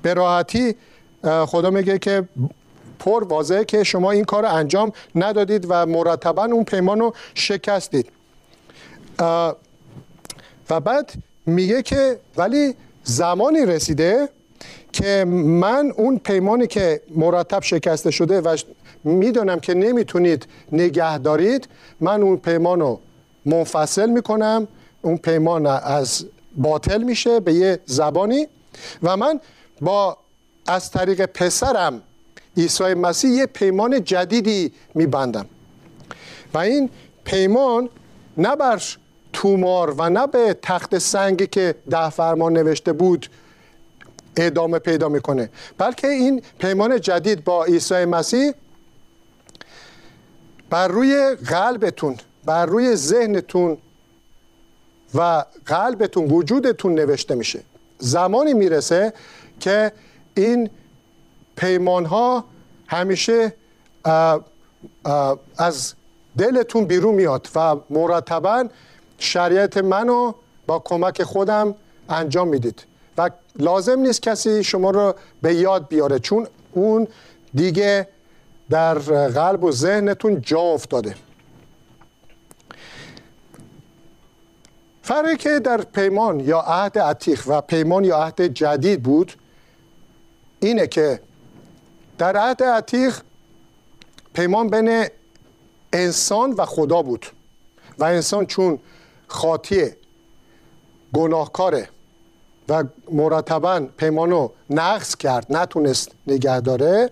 به 0.02 0.14
راحتی 0.14 0.74
خدا 1.46 1.70
میگه 1.70 1.98
که 1.98 2.28
پر 2.98 3.24
واضحه 3.24 3.64
که 3.64 3.84
شما 3.84 4.10
این 4.10 4.24
کار 4.24 4.46
انجام 4.46 4.92
ندادید 5.14 5.66
و 5.68 5.86
مرتبا 5.86 6.44
اون 6.44 6.64
پیمان 6.64 7.00
رو 7.00 7.14
شکستید. 7.34 8.06
و 10.70 10.80
بعد 10.84 11.12
میگه 11.46 11.82
که 11.82 12.18
ولی 12.36 12.74
زمانی 13.04 13.66
رسیده 13.66 14.28
که 14.92 15.24
من 15.44 15.92
اون 15.96 16.18
پیمانی 16.18 16.66
که 16.66 17.00
مرتب 17.16 17.62
شکسته 17.62 18.10
شده 18.10 18.40
و 18.40 18.56
می‌دونم 19.04 19.60
که 19.60 19.74
نمی‌تونید 19.74 20.46
نگه 20.72 21.18
دارید. 21.18 21.68
من 22.00 22.22
اون 22.22 22.36
پیمان 22.36 22.80
رو 22.80 23.00
منفصل 23.44 24.10
می‌کنم. 24.10 24.68
اون 25.02 25.16
پیمان 25.16 25.66
از 25.66 26.24
باطل 26.56 27.02
میشه 27.02 27.40
به 27.40 27.54
یه 27.54 27.80
زبانی. 27.86 28.48
و 29.02 29.16
من 29.16 29.40
با 29.80 30.18
از 30.66 30.90
طریق 30.90 31.26
پسرم 31.26 32.02
عیسی 32.56 32.94
مسیح 32.94 33.30
یه 33.30 33.46
پیمان 33.46 34.04
جدیدی 34.04 34.72
میبندم. 34.94 35.46
و 36.54 36.58
این 36.58 36.90
پیمان 37.24 37.88
نه 38.36 38.56
بر 38.56 38.82
تومار 39.32 39.94
و 39.98 40.10
نه 40.10 40.26
به 40.26 40.56
تخت 40.62 40.98
سنگی 40.98 41.46
که 41.46 41.74
ده 41.90 42.10
فرمان 42.10 42.52
نوشته 42.52 42.92
بود 42.92 43.30
ادامه 44.36 44.78
پیدا 44.78 45.08
می‌کنه 45.08 45.50
بلکه 45.78 46.08
این 46.08 46.42
پیمان 46.58 47.00
جدید 47.00 47.44
با 47.44 47.64
عیسی 47.64 48.04
مسیح 48.04 48.52
بر 50.70 50.88
روی 50.88 51.34
قلبتون 51.34 52.16
بر 52.44 52.66
روی 52.66 52.96
ذهنتون 52.96 53.78
و 55.14 55.44
قلبتون 55.66 56.30
وجودتون 56.30 56.94
نوشته 56.94 57.34
میشه. 57.34 57.60
زمانی 57.98 58.54
می‌رسه 58.54 59.12
که 59.60 59.92
این 60.34 60.70
پیمان 61.56 62.04
ها 62.04 62.44
همیشه 62.86 63.52
از 65.58 65.94
دلتون 66.38 66.84
بیرون 66.84 67.14
میاد 67.14 67.48
و 67.54 67.76
مرتبا 67.90 68.64
شریعت 69.18 69.76
منو 69.76 70.32
با 70.66 70.78
کمک 70.78 71.22
خودم 71.22 71.74
انجام 72.08 72.48
می‌دید. 72.48 72.84
و 73.18 73.30
لازم 73.58 73.98
نیست 74.00 74.22
کسی 74.22 74.64
شما 74.64 74.90
رو 74.90 75.14
به 75.42 75.54
یاد 75.54 75.88
بیاره 75.88 76.18
چون 76.18 76.46
اون 76.72 77.08
دیگه 77.54 78.08
در 78.70 78.94
قلب 79.28 79.64
و 79.64 79.72
ذهنتون 79.72 80.40
جا 80.40 80.60
افتاده. 80.60 81.14
فرقی 85.02 85.36
که 85.36 85.58
در 85.58 85.82
پیمان 85.82 86.40
یا 86.40 86.60
عهد 86.60 86.98
عتیق 86.98 87.42
و 87.46 87.60
پیمان 87.60 88.04
یا 88.04 88.16
عهد 88.16 88.42
جدید 88.42 89.02
بود 89.02 89.32
اینه 90.60 90.86
که 90.86 91.20
در 92.18 92.36
عهد 92.36 92.62
عتیق 92.62 93.20
پیمان 94.34 94.68
بین 94.68 95.06
انسان 95.92 96.52
و 96.52 96.64
خدا 96.64 97.02
بود 97.02 97.26
و 97.98 98.04
انسان 98.04 98.46
چون 98.46 98.78
خاطیه 99.26 99.96
گناهکاره 101.14 101.88
و 102.68 102.84
مرتبا 103.12 103.80
پیمانو 103.96 104.48
نقص 104.70 105.16
کرد 105.16 105.46
نتونست 105.50 106.10
نگه 106.26 106.60
داره. 106.60 107.10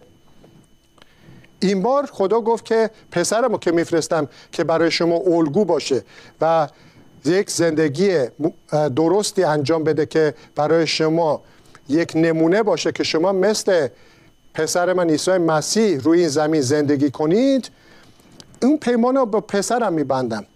این 1.67 1.83
بار 1.83 2.07
خدا 2.07 2.41
گفت 2.41 2.65
که 2.65 2.91
پسرمو 3.11 3.59
که 3.59 3.73
میفرستم 3.73 4.29
که 4.53 4.65
برای 4.65 4.91
شما 4.91 5.17
الگو 5.17 5.65
باشه 5.65 6.03
و 6.41 6.69
یک 7.25 7.51
زندگی 7.51 8.19
درستی 8.97 9.45
انجام 9.45 9.85
بده 9.85 10.07
که 10.07 10.35
برای 10.55 10.87
شما 10.87 11.43
یک 11.89 12.13
نمونه 12.15 12.63
باشه 12.63 12.93
که 12.93 13.05
شما 13.05 13.33
مثل 13.33 13.89
پسر 14.55 14.93
من 14.93 15.11
عیسی 15.11 15.31
مسیح 15.31 16.01
روی 16.01 16.21
این 16.21 16.29
زمین 16.29 16.61
زندگی 16.61 17.11
کنید. 17.11 17.71
اون 18.63 18.77
پیمان 18.77 19.17
رو 19.17 19.27
با 19.27 19.41
پسرم 19.41 19.93
میبندم 19.93 20.47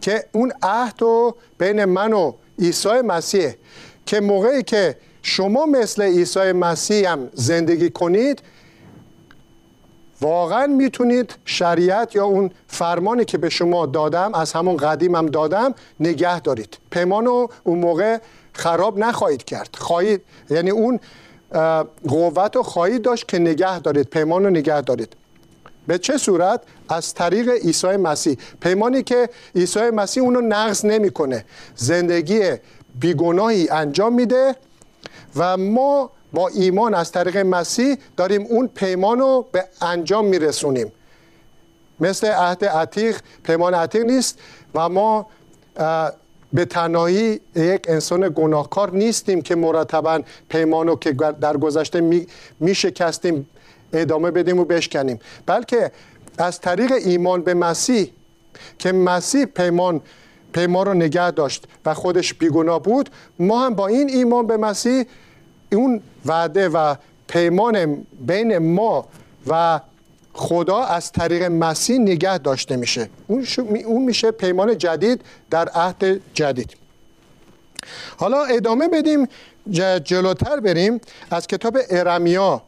که 0.00 0.24
اون 0.32 0.52
عهد 0.62 0.94
رو 1.02 1.36
بین 1.58 1.84
من 1.84 2.12
و 2.12 2.32
عیسی 2.58 2.88
مسیح 2.88 3.54
که 4.06 4.20
موقعی 4.20 4.62
که 4.62 4.96
شما 5.22 5.66
مثل 5.66 6.02
عیسی 6.02 6.52
مسیح 6.52 7.12
هم 7.12 7.28
زندگی 7.34 7.90
کنید 7.90 8.42
واقعا 10.22 10.66
می‌تونید 10.66 11.34
شریعت 11.44 12.16
یا 12.16 12.24
اون 12.24 12.50
فرمانی 12.66 13.24
که 13.24 13.38
به 13.38 13.48
شما 13.48 13.86
دادم 13.86 14.34
از 14.34 14.52
همون 14.52 14.76
قدیم 14.76 15.14
هم 15.14 15.26
دادم 15.26 15.74
نگه 16.00 16.40
دارید. 16.40 16.78
پیمان 16.90 17.26
رو 17.26 17.50
اون 17.64 17.78
موقع 17.78 18.18
خراب 18.52 18.98
نخواهید 18.98 19.44
کرد. 19.44 19.76
خواهید 19.78 20.22
یعنی 20.50 20.70
اون 20.70 21.00
قوت 22.08 22.56
رو 22.56 22.62
خواهید 22.62 23.02
داشت 23.02 23.28
که 23.28 23.38
نگه 23.38 23.78
دارید 23.78 24.06
پیمان 24.06 24.44
رو 24.44 24.50
نگه 24.50 24.80
دارید. 24.80 25.16
به 25.86 25.98
چه 25.98 26.18
صورت؟ 26.18 26.60
از 26.88 27.14
طریق 27.14 27.48
عیسی 27.48 27.86
مسیح. 27.86 28.36
پیمانی 28.60 29.02
که 29.02 29.28
عیسی 29.54 29.90
مسیح 29.90 30.22
اونو 30.22 30.40
نقض 30.40 30.84
نمی‌کنه. 30.84 31.44
زندگی 31.76 32.40
بیگناهی 33.00 33.68
انجام 33.68 34.14
میده 34.14 34.56
و 35.36 35.56
ما 35.56 36.10
با 36.32 36.48
ایمان 36.48 36.94
از 36.94 37.12
طریق 37.12 37.36
مسیح 37.36 37.96
داریم 38.16 38.42
اون 38.42 38.68
پیمان 38.74 39.18
رو 39.18 39.46
به 39.52 39.64
انجام 39.82 40.26
میرسونیم. 40.26 40.92
مثل 42.00 42.26
عهد 42.26 42.64
عتیق 42.64 43.20
پیمان 43.42 43.74
عتیق 43.74 44.02
نیست 44.02 44.38
و 44.74 44.88
ما 44.88 45.26
به 46.52 46.64
تنهایی 46.64 47.40
یک 47.54 47.84
انسان 47.88 48.32
گناهکار 48.34 48.90
نیستیم 48.90 49.42
که 49.42 49.54
مرتبا 49.54 50.20
پیمانو 50.48 50.96
که 50.96 51.12
در 51.12 51.56
گذشته 51.56 52.00
می, 52.00 52.26
می 52.60 52.76
ادامه 53.92 54.30
بدیم 54.30 54.58
و 54.58 54.64
بشکنیم. 54.64 55.18
بلکه 55.46 55.92
از 56.38 56.60
طریق 56.60 56.92
ایمان 56.92 57.42
به 57.42 57.54
مسیح 57.54 58.12
که 58.78 58.92
مسیح 58.92 59.44
پیمان 59.44 60.00
پیمان 60.52 60.86
رو 60.86 60.94
نگه 60.94 61.30
داشت 61.30 61.64
و 61.84 61.94
خودش 61.94 62.34
بیگناه 62.34 62.82
بود 62.82 63.10
ما 63.38 63.66
هم 63.66 63.74
با 63.74 63.86
این 63.86 64.10
ایمان 64.10 64.46
به 64.46 64.56
مسیح 64.56 65.04
اون 65.72 66.02
وعده 66.26 66.68
و 66.68 66.94
پیمان 67.28 68.06
بین 68.20 68.58
ما 68.58 69.08
و 69.46 69.80
خدا 70.32 70.84
از 70.84 71.12
طریق 71.12 71.42
مسیح 71.42 71.98
نگه 71.98 72.38
داشته 72.38 72.76
میشه. 72.76 73.08
اون 73.84 74.02
میشه 74.02 74.30
پیمان 74.30 74.78
جدید 74.78 75.20
در 75.50 75.68
عهد 75.68 76.20
جدید. 76.34 76.76
حالا 78.16 78.44
ادامه 78.44 78.88
بدیم 78.88 79.28
جلوتر 80.04 80.60
بریم 80.60 81.00
از 81.30 81.46
کتاب 81.46 81.78
ارمیا 81.90 82.62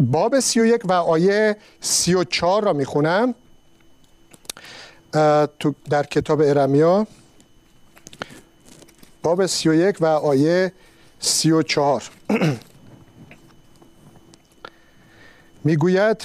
باب 0.00 0.40
سی 0.40 0.60
و 0.60 0.66
یک 0.66 0.80
و 0.84 0.92
آیه 0.92 1.56
سی 1.80 2.14
و 2.14 2.24
چار 2.24 2.64
را 2.64 2.72
می‌خونم. 2.72 3.34
تو 5.58 5.74
در 5.90 6.02
کتاب 6.02 6.40
ارمیا 6.40 7.06
باب 9.22 9.46
سی 9.46 9.68
و 9.68 9.74
یک 9.74 9.96
و 10.00 10.06
آیه 10.06 10.72
سی 11.20 11.50
و 11.50 11.62
چهار. 11.62 12.02
می‌گوید 15.64 16.22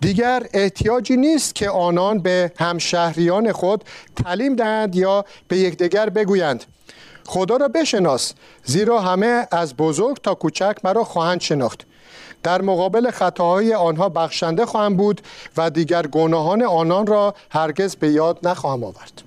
دیگر 0.00 0.46
احتیاجی 0.52 1.16
نیست 1.16 1.54
که 1.54 1.70
آنان 1.70 2.18
به 2.18 2.52
همشهریان 2.58 3.52
خود 3.52 3.84
تعلیم 4.24 4.56
دهند 4.56 4.96
یا 4.96 5.24
به 5.48 5.58
یکدیگر 5.58 6.08
بگویند. 6.08 6.64
خدا 7.26 7.56
را 7.56 7.68
بشناس 7.68 8.32
زیرا 8.64 9.00
همه 9.00 9.46
از 9.50 9.76
بزرگ 9.76 10.16
تا 10.22 10.34
کوچک 10.34 10.76
مرا 10.84 11.04
خواهند 11.04 11.40
شناخت. 11.40 11.86
در 12.42 12.62
مقابل 12.62 13.10
خطاهای 13.10 13.74
آنها 13.74 14.08
بخشنده 14.08 14.66
خواهم 14.66 14.96
بود 14.96 15.20
و 15.56 15.70
دیگر 15.70 16.06
گناهان 16.06 16.62
آنان 16.62 17.06
را 17.06 17.34
هرگز 17.50 17.96
به 17.96 18.08
یاد 18.08 18.38
نخواهم 18.42 18.84
آورد. 18.84 19.22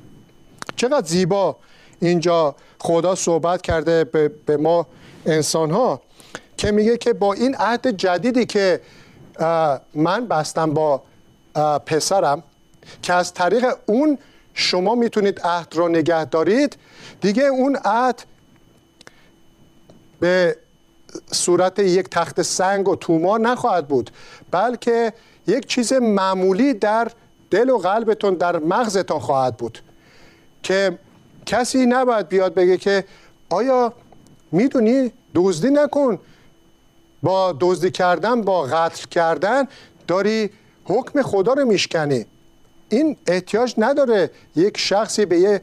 چقدر 0.76 1.08
زیبا 1.08 1.56
اینجا 2.02 2.56
خدا 2.84 3.16
صحبت 3.16 3.62
کرده 3.62 4.04
به 4.46 4.58
ما 4.58 4.88
انسان 5.26 5.72
ها 5.72 6.02
که 6.58 6.72
میگه 6.72 6.98
که 6.98 7.14
با 7.14 7.34
این 7.34 7.56
عهد 7.56 7.88
جدیدی 7.88 8.46
که 8.46 8.82
من 9.94 10.28
بستم 10.28 10.74
با 10.74 11.02
پسرم 11.86 12.44
که 13.02 13.14
از 13.14 13.34
طریق 13.34 13.66
اون 13.86 14.18
شما 14.54 14.96
می‌تونید 14.96 15.40
عهد 15.40 15.76
را 15.76 15.88
نگه 15.88 16.26
دارید 16.26 16.78
دیگه 17.22 17.44
اون 17.44 17.76
عهد 17.86 18.24
به 20.20 20.58
صورت 21.32 21.80
یک 21.80 22.10
تخت 22.10 22.42
سنگ 22.42 22.88
و 22.88 22.96
تومار 22.96 23.40
نخواهد 23.40 23.88
بود 23.88 24.10
بلکه 24.52 25.14
یک 25.48 25.66
چیز 25.66 25.94
معمولی 25.94 26.74
در 26.74 27.08
دل 27.52 27.70
و 27.70 27.78
قلبتون 27.78 28.34
در 28.34 28.60
مغزتون 28.60 29.20
خواهد 29.20 29.58
بود 29.58 29.80
که 30.64 30.98
کسی 31.46 31.86
نباید 31.86 32.28
بیاد 32.28 32.54
بگه 32.54 32.78
که 32.78 33.04
آیا 33.50 33.94
می‌دونی 34.52 35.12
دزدی 35.36 35.70
نکن؟ 35.70 36.20
با 37.24 37.58
دزدی 37.60 37.92
کردن 37.92 38.42
با 38.42 38.62
قتل 38.64 39.08
کردن 39.12 39.68
داری 40.08 40.50
حکم 40.86 41.22
خدا 41.22 41.54
رو 41.54 41.66
میشکنی. 41.66 42.26
این 42.90 43.18
احتیاج 43.28 43.74
نداره 43.78 44.30
یک 44.56 44.78
شخصی 44.78 45.26
به 45.26 45.40
یه 45.40 45.62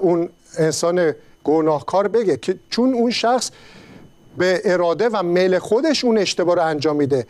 اون 0.00 0.28
انسان 0.58 1.14
گناهکار 1.44 2.08
بگه 2.08 2.36
که 2.36 2.58
چون 2.70 2.94
اون 2.94 3.10
شخص 3.10 3.50
به 4.36 4.62
اراده 4.64 5.08
و 5.08 5.22
میل 5.22 5.58
خودش 5.58 6.04
اون 6.04 6.18
اشتباه 6.18 6.56
رو 6.56 6.62
انجام 6.62 6.96
میده 6.96 7.26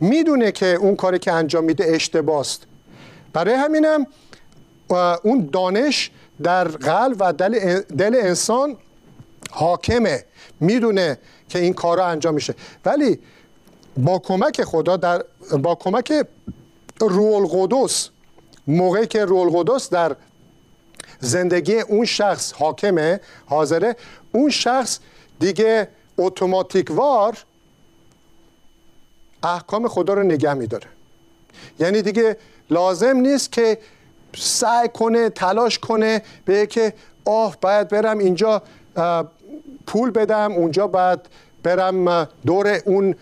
می‌دونه 0.00 0.52
که 0.52 0.66
اون 0.66 0.96
کاری 0.96 1.18
که 1.18 1.32
انجام 1.32 1.64
میده 1.64 1.84
اشتباست. 1.88 2.62
برای 3.32 3.54
همینم 3.54 4.06
اون 5.22 5.48
دانش 5.52 6.10
در 6.42 6.68
قلب 6.68 7.16
و 7.20 7.32
دل, 7.32 7.80
دل 7.80 8.14
انسان 8.22 8.76
حاکمه 9.50 10.24
می‌دونه 10.60 11.18
که 11.48 11.58
این 11.58 11.72
کارا 11.72 12.06
انجام 12.06 12.34
میشه. 12.34 12.54
ولی 12.84 13.18
با 13.96 14.18
کمک 14.18 14.64
خدا 14.64 14.96
در 14.96 15.24
با 15.62 15.74
کمک 15.74 16.26
روح 17.00 17.34
القدس 17.34 18.08
موقعی 18.66 19.06
که 19.06 19.24
روح 19.24 19.40
القدس 19.40 19.90
در 19.90 20.16
زندگی 21.20 21.80
اون 21.80 22.04
شخص 22.04 22.52
حاکمه 22.52 23.20
حاضره 23.46 23.96
اون 24.32 24.50
شخص 24.50 24.98
دیگه 25.40 25.88
اتوماتیکوار 26.18 27.38
احکام 29.42 29.88
خدا 29.88 30.14
رو 30.14 30.22
نگه 30.22 30.54
میداره. 30.54 30.86
یعنی 31.78 32.02
دیگه 32.02 32.36
لازم 32.70 33.16
نیست 33.16 33.52
که 33.52 33.78
سعی 34.38 34.88
کنه 34.88 35.30
تلاش 35.30 35.78
کنه 35.78 36.22
به 36.44 36.66
که 36.66 36.92
آه 37.24 37.56
باید 37.60 37.88
برم 37.88 38.18
اینجا 38.18 38.62
پول 39.86 40.10
بدم 40.10 40.52
اونجا 40.52 40.86
باید 40.86 41.20
برم 41.62 42.28
دور 42.46 42.78
اون 42.86 43.14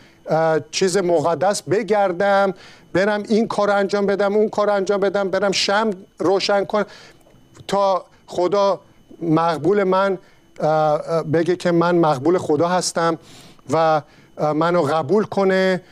چیز 0.70 0.96
مقدس 0.96 1.62
بگردم 1.62 2.54
برم 2.92 3.22
این 3.28 3.48
کار 3.48 3.70
انجام 3.70 4.06
بدم 4.06 4.34
اون 4.34 4.48
کار 4.48 4.70
انجام 4.70 5.00
بدم 5.00 5.30
برم 5.30 5.52
شم 5.52 5.90
روشن 6.18 6.64
کنم 6.64 6.86
تا 7.68 8.04
خدا 8.26 8.80
مقبول 9.22 9.84
من 9.84 10.18
بگه 11.32 11.56
که 11.56 11.72
من 11.72 11.94
مقبول 11.96 12.38
خدا 12.38 12.68
هستم 12.68 13.18
و 13.70 14.02
منو 14.54 14.82
قبول 14.82 15.24
کنه. 15.24 15.82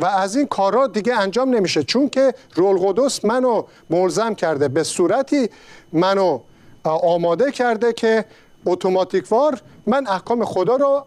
و 0.00 0.06
از 0.06 0.36
این 0.36 0.46
کارا 0.46 0.86
دیگه 0.86 1.14
انجام 1.14 1.50
نمیشه. 1.50 1.82
چون 1.82 2.08
که 2.08 2.34
رول 2.54 2.78
قدس 2.78 3.24
منو 3.24 3.62
ملزم 3.90 4.34
کرده. 4.34 4.68
به 4.68 4.82
صورتی 4.82 5.50
منو 5.92 6.40
آماده 6.84 7.52
کرده 7.52 7.92
که 7.92 8.24
اتوماتیکوار 8.66 9.60
من 9.86 10.06
احکام 10.06 10.44
خدا 10.44 10.76
رو 10.76 11.04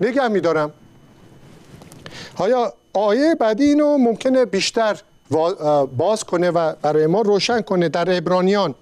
نگه 0.00 0.28
میدارم. 0.28 0.72
حالا 2.34 2.72
آیه 2.92 3.34
بعدی 3.34 3.64
اینو 3.64 3.98
ممکنه 3.98 4.44
بیشتر 4.44 5.00
باز 5.96 6.24
کنه 6.24 6.50
و 6.50 6.72
برای 6.82 7.06
ما 7.06 7.20
روشن 7.20 7.60
کنه 7.60 7.88
در 7.88 8.16
ابرانیان 8.16 8.74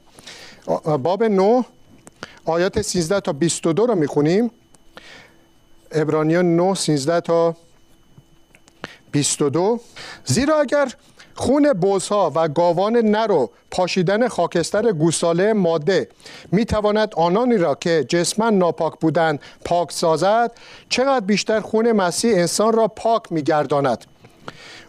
باب 1.03 1.25
9 1.25 1.65
آیات 2.45 2.83
13 2.83 3.21
تا 3.21 3.33
22 3.33 3.87
رو 3.87 3.95
می‌خونیم. 3.95 4.51
ابرانیان 5.93 6.57
9 6.57 6.75
13 6.75 7.21
تا 7.21 7.57
22 9.13 9.81
زیرا 10.25 10.61
اگر 10.61 10.93
خون 11.35 11.73
بزها 11.73 12.33
و 12.35 12.49
گاوان 12.49 12.97
نر 12.97 13.33
و 13.33 13.51
پاشیدن 13.71 14.29
خاکستر 14.29 14.93
گوساله 14.93 15.53
ماده 15.53 16.09
می 16.53 16.65
تواند 16.65 17.15
آنانی 17.17 17.57
را 17.57 17.75
که 17.75 18.05
جسما 18.09 18.51
ناپاک 18.51 19.01
بودند 19.01 19.41
پاک 19.65 19.93
سازد 19.93 20.53
چقدر 20.89 21.25
بیشتر 21.25 21.61
خون 21.61 21.93
مسیح 21.93 22.35
انسان 22.35 22.73
را 22.73 22.89
پاک 22.89 23.33
می 23.33 23.43
گرداند 23.43 24.05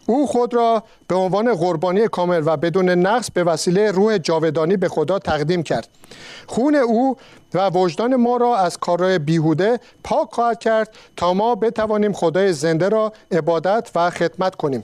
او 0.10 0.28
خود 0.28 0.54
را 0.54 0.84
به 1.08 1.15
عنوان 1.15 1.56
قربانی 1.56 2.08
کامل 2.08 2.41
و 2.45 2.58
بدون 2.58 2.89
نقص 2.89 3.32
به 3.32 3.43
وسیله 3.43 3.91
روح 3.91 4.17
جاودانی 4.17 4.78
به 4.78 4.89
خدا 4.89 5.19
تقدیم 5.19 5.63
کرد. 5.63 5.88
خون 6.48 6.76
او 6.76 7.17
و 7.54 7.69
وجدان 7.69 8.15
ما 8.15 8.38
را 8.38 8.58
از 8.58 8.78
کارهای 8.78 9.19
بیهوده 9.19 9.80
پاک 10.04 10.28
خواهد 10.32 10.60
کرد 10.60 10.95
تا 11.17 11.34
ما 11.34 11.56
بتوانیم 11.56 12.13
خدای 12.13 12.54
زنده 12.54 12.89
را 12.89 13.13
عبادت 13.32 13.91
و 13.95 14.10
خدمت 14.10 14.56
کنیم. 14.56 14.84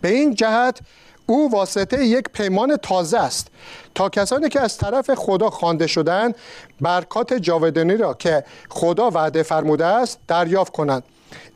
به 0.00 0.08
این 0.08 0.34
جهت 0.34 0.78
او 1.26 1.50
واسطه 1.52 2.04
یک 2.04 2.24
پیمان 2.32 2.76
تازه 2.76 3.18
است 3.18 3.48
تا 3.94 4.08
کسانی 4.08 4.48
که 4.48 4.60
از 4.60 4.78
طرف 4.78 5.14
خدا 5.14 5.50
خوانده 5.50 5.86
شدند 5.86 6.34
برکات 6.80 7.34
جاودانی 7.34 7.96
را 7.96 8.14
که 8.14 8.44
خدا 8.68 9.10
وعده 9.10 9.42
فرموده 9.42 9.86
است 9.86 10.18
دریافت 10.28 10.72
کنند. 10.72 11.02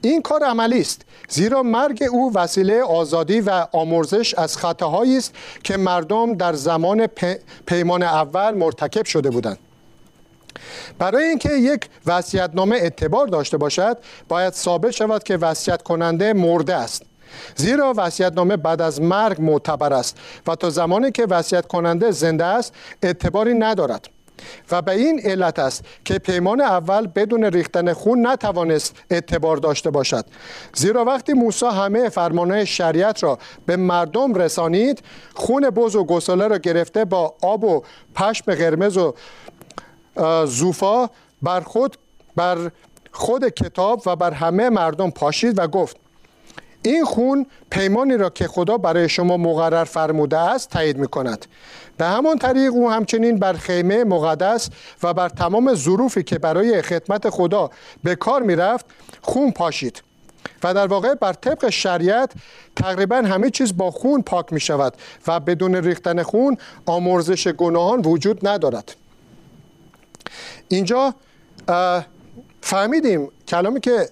این 0.00 0.22
کار 0.22 0.44
عملی 0.44 0.80
است 0.80 1.02
زیرا 1.28 1.62
مرگ 1.62 2.04
او 2.10 2.32
وسیله 2.34 2.82
آزادی 2.82 3.40
و 3.40 3.66
آمرزش 3.72 4.34
از 4.34 4.56
خطاهایی 4.56 5.16
است 5.16 5.34
که 5.64 5.76
مردم 5.76 6.34
در 6.34 6.52
زمان 6.52 7.06
پیمان 7.66 8.02
اول 8.02 8.54
مرتکب 8.54 9.04
شده 9.04 9.30
بودند. 9.30 9.58
برای 10.98 11.24
اینکه 11.24 11.52
یک 11.52 11.88
وصیت‌نامه 12.06 12.76
اعتبار 12.76 13.26
داشته 13.26 13.56
باشد 13.56 13.98
باید 14.28 14.52
ثابت 14.52 14.90
شود 14.90 15.22
که 15.22 15.36
وصیت 15.36 15.82
کننده 15.82 16.32
مرده 16.32 16.74
است. 16.74 17.02
زیرا 17.56 17.94
وصیت‌نامه 17.96 18.56
بعد 18.56 18.82
از 18.82 19.00
مرگ 19.00 19.40
معتبر 19.40 19.92
است 19.92 20.16
و 20.46 20.54
تا 20.54 20.70
زمانی 20.70 21.12
که 21.12 21.26
وصیت 21.30 21.66
کننده 21.66 22.10
زنده 22.10 22.44
است 22.44 22.74
اعتباری 23.02 23.54
ندارد. 23.54 24.08
و 24.70 24.82
به 24.82 24.92
این 24.92 25.20
علت 25.24 25.58
است 25.58 25.84
که 26.04 26.18
پیمان 26.18 26.60
اول 26.60 27.06
بدون 27.06 27.44
ریختن 27.44 27.92
خون 27.92 28.26
نتوانست 28.26 28.96
اعتبار 29.10 29.56
داشته 29.56 29.90
باشد. 29.90 30.24
زیرا 30.74 31.04
وقتی 31.04 31.32
موسی 31.32 31.66
همه 31.66 32.08
فرمانهای 32.08 32.66
شریعت 32.66 33.22
را 33.22 33.38
به 33.66 33.76
مردم 33.76 34.34
رسانید 34.34 35.02
خون 35.34 35.70
بز 35.70 35.96
و 35.96 36.04
گساله 36.04 36.48
را 36.48 36.58
گرفته 36.58 37.04
با 37.04 37.34
آب 37.42 37.64
و 37.64 37.82
پشم 38.14 38.54
قرمز 38.54 38.96
و 38.96 39.14
زوفا 40.46 41.10
بر 41.42 41.60
خود 41.60 41.96
بر 42.36 42.70
خود 43.12 43.48
کتاب 43.48 44.02
و 44.06 44.16
بر 44.16 44.30
همه 44.30 44.68
مردم 44.68 45.10
پاشید 45.10 45.58
و 45.58 45.66
گفت 45.66 45.96
این 46.82 47.04
خون 47.04 47.46
پیمانی 47.70 48.16
را 48.16 48.30
که 48.30 48.46
خدا 48.46 48.78
برای 48.78 49.08
شما 49.08 49.36
مقرر 49.36 49.84
فرموده 49.84 50.38
است 50.38 50.70
تایید 50.70 50.98
می 50.98 51.08
کند. 51.08 51.46
به 51.98 52.06
همان 52.06 52.38
طریق 52.38 52.72
او 52.72 52.90
همچنین 52.90 53.38
بر 53.38 53.52
خیمه 53.52 54.04
مقدس 54.04 54.70
و 55.02 55.14
بر 55.14 55.28
تمام 55.28 55.74
ظروفی 55.74 56.22
که 56.22 56.38
برای 56.38 56.82
خدمت 56.82 57.30
خدا 57.30 57.70
به 58.04 58.16
کار 58.16 58.42
می 58.42 58.56
رفت 58.56 58.86
خون 59.22 59.50
پاشید 59.50 60.02
و 60.62 60.74
در 60.74 60.86
واقع 60.86 61.14
بر 61.14 61.32
طبق 61.32 61.70
شریعت 61.70 62.32
تقریبا 62.76 63.16
همه 63.16 63.50
چیز 63.50 63.76
با 63.76 63.90
خون 63.90 64.22
پاک 64.22 64.52
می 64.52 64.60
شود 64.60 64.94
و 65.26 65.40
بدون 65.40 65.74
ریختن 65.74 66.22
خون 66.22 66.56
آمرزش 66.86 67.48
گناهان 67.48 68.00
وجود 68.00 68.48
ندارد. 68.48 68.96
اینجا 70.68 71.14
فهمیدیم 72.60 73.28
کلامی 73.48 73.80
که 73.80 74.08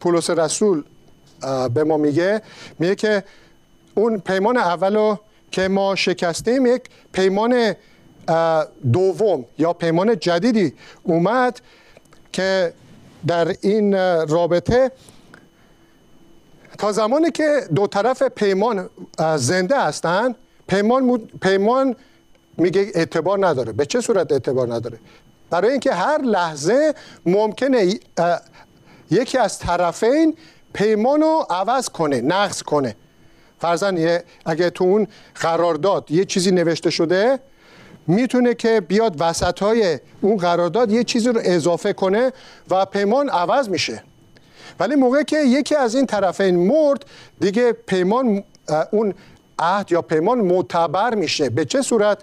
پولس 0.00 0.30
رسول 0.30 0.84
به 1.74 1.84
ما 1.84 1.96
میگه 1.96 2.42
میگه 2.78 2.94
که 2.94 3.24
اون 3.94 4.18
پیمان 4.18 4.56
اولو 4.56 5.16
که 5.52 5.68
ما 5.68 5.94
شکستیم 5.94 6.66
یک 6.66 6.82
پیمان 7.12 7.74
دوم 8.92 9.44
یا 9.58 9.72
پیمان 9.72 10.18
جدیدی 10.18 10.74
اومد 11.02 11.60
که 12.32 12.72
در 13.26 13.54
این 13.60 13.92
رابطه 14.28 14.92
تا 16.78 16.92
زمانی 16.92 17.30
که 17.30 17.60
دو 17.74 17.86
طرف 17.86 18.22
پیمان 18.22 18.90
زنده 19.36 19.80
هستند 19.80 20.34
پیمان, 20.66 21.18
پیمان 21.18 21.96
میگه 22.56 22.90
اعتبار 22.94 23.46
نداره. 23.46 23.72
به 23.72 23.86
چه 23.86 24.00
صورت 24.00 24.32
اعتبار 24.32 24.74
نداره؟ 24.74 24.98
برای 25.50 25.70
اینکه 25.70 25.92
هر 25.92 26.22
لحظه 26.22 26.94
ممکنه 27.26 27.94
یکی 29.10 29.38
از 29.38 29.58
طرفین 29.58 30.36
پیمان 30.72 31.20
رو 31.20 31.46
عوض 31.50 31.88
کنه 31.88 32.20
نقص 32.20 32.62
کنه. 32.62 32.96
فرزن 33.62 34.20
اگه 34.46 34.70
تو 34.70 34.84
اون 34.84 35.06
قرارداد 35.34 36.10
یه 36.10 36.24
چیزی 36.24 36.50
نوشته 36.50 36.90
شده 36.90 37.38
می‌تونه 38.06 38.54
که 38.54 38.80
بیاد 38.80 39.16
وسط 39.18 39.58
های 39.58 39.98
اون 40.20 40.36
قرارداد 40.36 40.90
یه 40.90 41.04
چیزی 41.04 41.28
رو 41.28 41.40
اضافه 41.44 41.92
کنه 41.92 42.32
و 42.70 42.84
پیمان 42.86 43.28
عوض 43.28 43.68
میشه. 43.68 44.02
ولی 44.80 44.94
موقع 44.94 45.22
که 45.22 45.38
یکی 45.38 45.74
از 45.74 45.94
این 45.94 46.06
طرفین 46.06 46.56
مرد 46.56 47.04
دیگه 47.40 47.72
پیمان 47.72 48.44
اون 48.90 49.14
عهد 49.58 49.92
یا 49.92 50.02
پیمان 50.02 50.38
معتبر 50.38 51.14
میشه. 51.14 51.50
به 51.50 51.64
چه 51.64 51.82
صورت؟ 51.82 52.18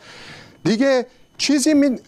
دیگه 0.64 1.06
چیزی 1.38 1.74
می 1.74 2.00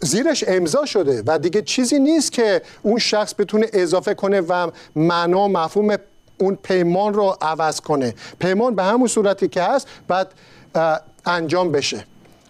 زیرش 0.00 0.44
امضا 0.48 0.84
شده 0.84 1.22
و 1.26 1.38
دیگه 1.38 1.62
چیزی 1.62 1.98
نیست 1.98 2.32
که 2.32 2.62
اون 2.82 2.98
شخص 2.98 3.34
بتونه 3.38 3.66
اضافه 3.72 4.14
کنه 4.14 4.40
و 4.40 4.70
معنا 4.96 5.48
مفهوم 5.48 5.96
اون 6.38 6.58
پیمان 6.62 7.14
رو 7.14 7.36
عوض 7.40 7.80
کنه. 7.80 8.14
پیمان 8.38 8.74
به 8.74 8.82
همون 8.82 9.08
صورتی 9.08 9.48
که 9.48 9.62
هست 9.62 9.88
بعد 10.08 10.32
انجام 11.26 11.72
بشه. 11.72 12.04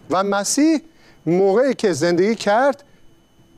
و 0.09 0.23
مسیح 0.23 0.81
موقعی 1.25 1.73
که 1.73 1.93
زندگی 1.93 2.35
کرد 2.35 2.83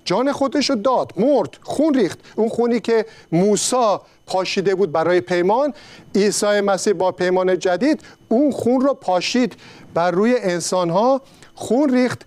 جان 0.06 0.32
خودش 0.32 0.70
رو 0.70 0.76
داد 0.76 1.13
مرد 1.17 1.58
خون 1.62 1.94
ریخت. 1.94 2.20
اون 2.36 2.50
خونی 2.50 2.80
که 2.80 3.06
موسا 3.32 4.02
پاشیده 4.26 4.76
بود 4.76 4.91
برای 4.91 5.22
پیمان 5.22 5.74
عیسی 6.15 6.62
مسیح 6.62 6.94
با 6.94 7.12
پیمان 7.12 7.60
جدید 7.60 8.02
اون 8.28 8.52
خون 8.52 8.82
رو 8.82 8.94
پاشید 8.94 9.56
بر 9.94 10.12
روی 10.12 10.36
انسان 10.39 10.89
ها 10.89 11.22
خون 11.56 11.94
ریخت 11.94 12.22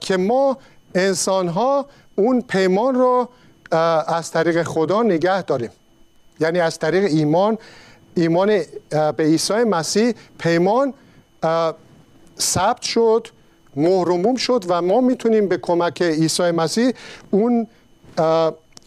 که 0.00 0.16
ما 0.16 0.58
انسان 0.94 1.48
ها 1.48 1.86
اون 2.16 2.40
پیمان 2.40 2.94
رو 2.94 3.28
از 4.06 4.30
طریق 4.30 4.62
خدا 4.62 5.02
نگه 5.02 5.42
داریم. 5.42 5.70
یعنی 6.40 6.60
از 6.60 6.78
طریق 6.78 7.04
ایمان 7.04 7.58
ایمان 8.14 8.62
به 8.90 9.24
عیسی 9.24 9.54
مسیح 9.54 10.14
پیمان 10.38 10.94
ثبت 12.40 12.82
شد 12.82 13.28
مهرموم 13.76 14.36
شد 14.36 14.64
و 14.68 14.82
ما 14.82 15.00
می‌تونیم 15.00 15.48
به 15.48 15.58
کمک 15.58 16.02
عیسی 16.02 16.50
مسیح 16.50 16.92
اون 17.30 17.66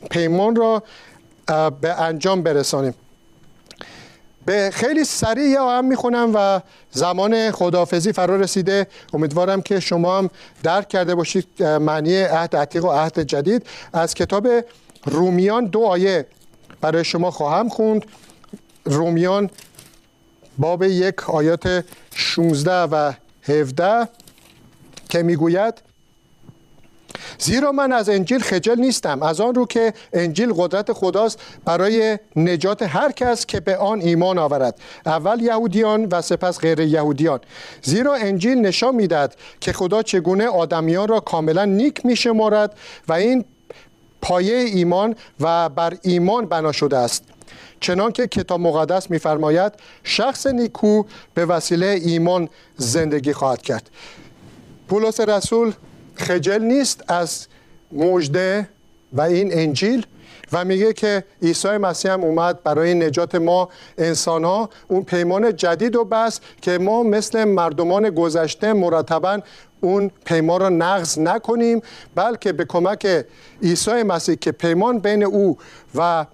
پیمان 0.10 0.56
را 0.56 0.84
به 1.82 2.02
انجام 2.02 2.42
برسانیم. 2.42 2.94
به 4.46 4.70
خیلی 4.74 5.04
سریع 5.04 5.58
هم 5.60 5.86
می‌خونم 5.86 6.32
و 6.36 6.62
زمان 6.92 7.52
خدافزی 7.52 8.14
فرا 8.14 8.36
رسیده. 8.36 8.88
امیدوارم 9.14 9.62
که 9.62 9.80
شما 9.80 10.18
هم 10.18 10.30
درک 10.64 10.88
کرده 10.88 11.16
باشید 11.16 11.64
معنی 11.64 12.22
عهد 12.22 12.56
عتیق 12.56 12.86
و 12.86 12.90
عهد 12.92 13.20
جدید. 13.20 13.66
از 13.94 14.14
کتاب 14.14 14.48
رومیان 15.06 15.66
دو 15.66 15.84
آیه 15.84 16.26
برای 16.84 17.04
شما 17.04 17.32
خواهم 17.32 17.70
خوند. 17.70 18.06
رومیان 18.86 19.50
باب 20.58 20.84
یک 20.84 21.30
آیات 21.30 21.86
16 22.16 22.72
و 22.74 23.14
17 23.44 24.08
که 25.10 25.24
می‌گوید 25.24 25.82
زیرا 27.40 27.72
من 27.72 27.92
از 27.92 28.10
انجیل 28.10 28.40
خجل 28.40 28.80
نیستم 28.80 29.24
از 29.24 29.42
آن 29.42 29.56
رو 29.56 29.66
که 29.66 29.94
انجیل 30.14 30.54
قدرت 30.54 30.94
خداست 30.94 31.40
برای 31.66 32.20
نجات 32.36 32.82
هر 32.82 33.12
کس 33.12 33.46
که 33.46 33.60
به 33.60 33.78
آن 33.78 34.02
ایمان 34.02 34.38
آورد 34.38 34.80
اول 35.06 35.42
یهودیان 35.42 36.06
و 36.12 36.22
سپس 36.22 36.60
غیر 36.60 36.80
یهودیان. 36.80 37.40
زیرا 37.82 38.16
انجیل 38.16 38.58
نشان 38.58 38.96
می‌دهد 38.96 39.36
که 39.60 39.74
خدا 39.74 40.04
چگونه 40.04 40.48
آدمیان 40.48 41.08
را 41.08 41.20
کاملا 41.20 41.66
نیک 41.66 42.06
میشمارد 42.06 42.78
و 43.08 43.14
این 43.14 43.46
پایه 44.24 44.56
ایمان 44.56 45.16
و 45.40 45.70
بر 45.70 45.98
ایمان 46.02 46.46
بنا 46.46 46.72
شده 46.72 46.98
است. 46.98 47.24
چنان 47.80 48.12
که 48.12 48.28
کتاب 48.28 48.60
مقدس 48.60 49.12
میفرماید 49.12 49.74
شخص 50.04 50.48
نیکو 50.48 51.04
به 51.34 51.46
وسیله 51.46 51.86
ایمان 51.86 52.50
زندگی 52.78 53.34
خواهد 53.34 53.62
کرد. 53.62 53.90
پولس 54.88 55.20
رسول 55.20 55.74
خجل 56.16 56.62
نیست 56.62 57.12
از 57.12 57.48
مجده 57.92 58.70
و 59.14 59.22
این 59.22 59.54
انجیل 59.54 60.06
و 60.54 60.66
میگه 60.66 60.94
که 60.94 61.24
عیسی 61.42 61.68
مسیح 61.68 62.12
هم 62.12 62.24
اومد 62.24 62.64
برای 62.64 62.94
نجات 62.94 63.36
ما 63.36 63.70
انسان 63.98 64.44
ها 64.44 64.70
اون 64.88 65.04
پیمان 65.04 65.56
جدید 65.56 65.96
و 65.96 66.06
بس 66.06 66.40
که 66.62 66.78
ما 66.78 67.04
مثل 67.04 67.44
مردمان 67.44 68.10
گذشته 68.10 68.74
مرتبا 68.74 69.40
اون 69.82 70.12
پیمان 70.26 70.62
را 70.62 70.70
نقض 70.70 71.20
نکنیم 71.20 71.82
بلکه 72.16 72.54
به 72.54 72.66
کمک 72.66 73.26
عیسی 73.64 74.04
مسیح 74.04 74.36
که 74.36 74.52
پیمان 74.52 75.00
بین 75.00 75.24
او 75.24 75.58
و 75.96 76.26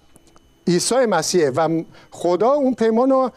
عیسی 0.67 0.95
مسیح 0.95 1.49
و 1.49 1.83
خدا 2.11 2.51
اون 2.51 2.73
پیمان 2.73 3.09
رو 3.09 3.31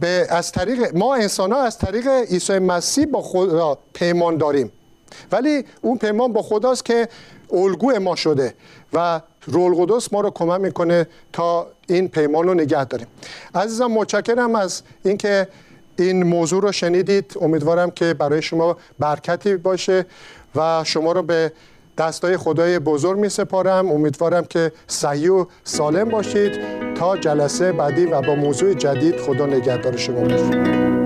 به 0.00 0.26
از 0.30 0.52
طریق 0.52 0.96
ما 0.96 1.14
انسان 1.14 1.52
ها 1.52 1.62
از 1.62 1.78
طریق 1.78 2.08
عیسی 2.08 2.58
مسیح 2.58 3.06
با 3.06 3.22
خدا 3.22 3.78
پیمان 3.92 4.36
داریم. 4.36 4.72
ولی 5.32 5.64
اون 5.82 5.98
پیمان 5.98 6.32
با 6.32 6.42
خداست 6.42 6.84
که 6.84 7.08
الگو 7.54 8.00
ما 8.00 8.16
شده 8.16 8.54
و 8.92 9.20
رول 9.46 9.74
قدس 9.74 10.12
ما 10.12 10.20
رو 10.20 10.30
کمک 10.30 10.60
می‌کنه 10.60 11.06
تا 11.32 11.66
این 11.88 12.08
پیمان 12.08 12.48
رو 12.48 12.54
نگه 12.54 12.84
داریم. 12.84 13.06
عزیزم 13.54 13.86
متشکرم 13.86 14.54
از 14.54 14.82
اینکه 15.04 15.48
این 15.98 16.22
موضوع 16.22 16.62
رو 16.62 16.72
شنیدید. 16.72 17.34
امیدوارم 17.40 17.90
که 17.90 18.14
برای 18.14 18.42
شما 18.42 18.76
برکتی 18.98 19.56
باشه 19.56 20.06
و 20.54 20.82
شما 20.86 21.12
رو 21.12 21.22
به 21.22 21.52
دستای 21.98 22.36
خدای 22.36 22.78
بزرگ 22.78 23.18
می 23.18 23.28
سپارم 23.28 23.92
امیدوارم 23.92 24.44
که 24.44 24.72
صحیح 24.86 25.30
و 25.30 25.44
سالم 25.64 26.08
باشید. 26.08 26.52
تا 26.94 27.16
جلسه 27.16 27.72
بعدی 27.72 28.04
و 28.06 28.22
با 28.22 28.34
موضوع 28.34 28.74
جدید 28.74 29.16
خدا 29.16 29.46
نگهدار 29.46 29.96
شما 29.96 30.20
باشه 30.20 31.03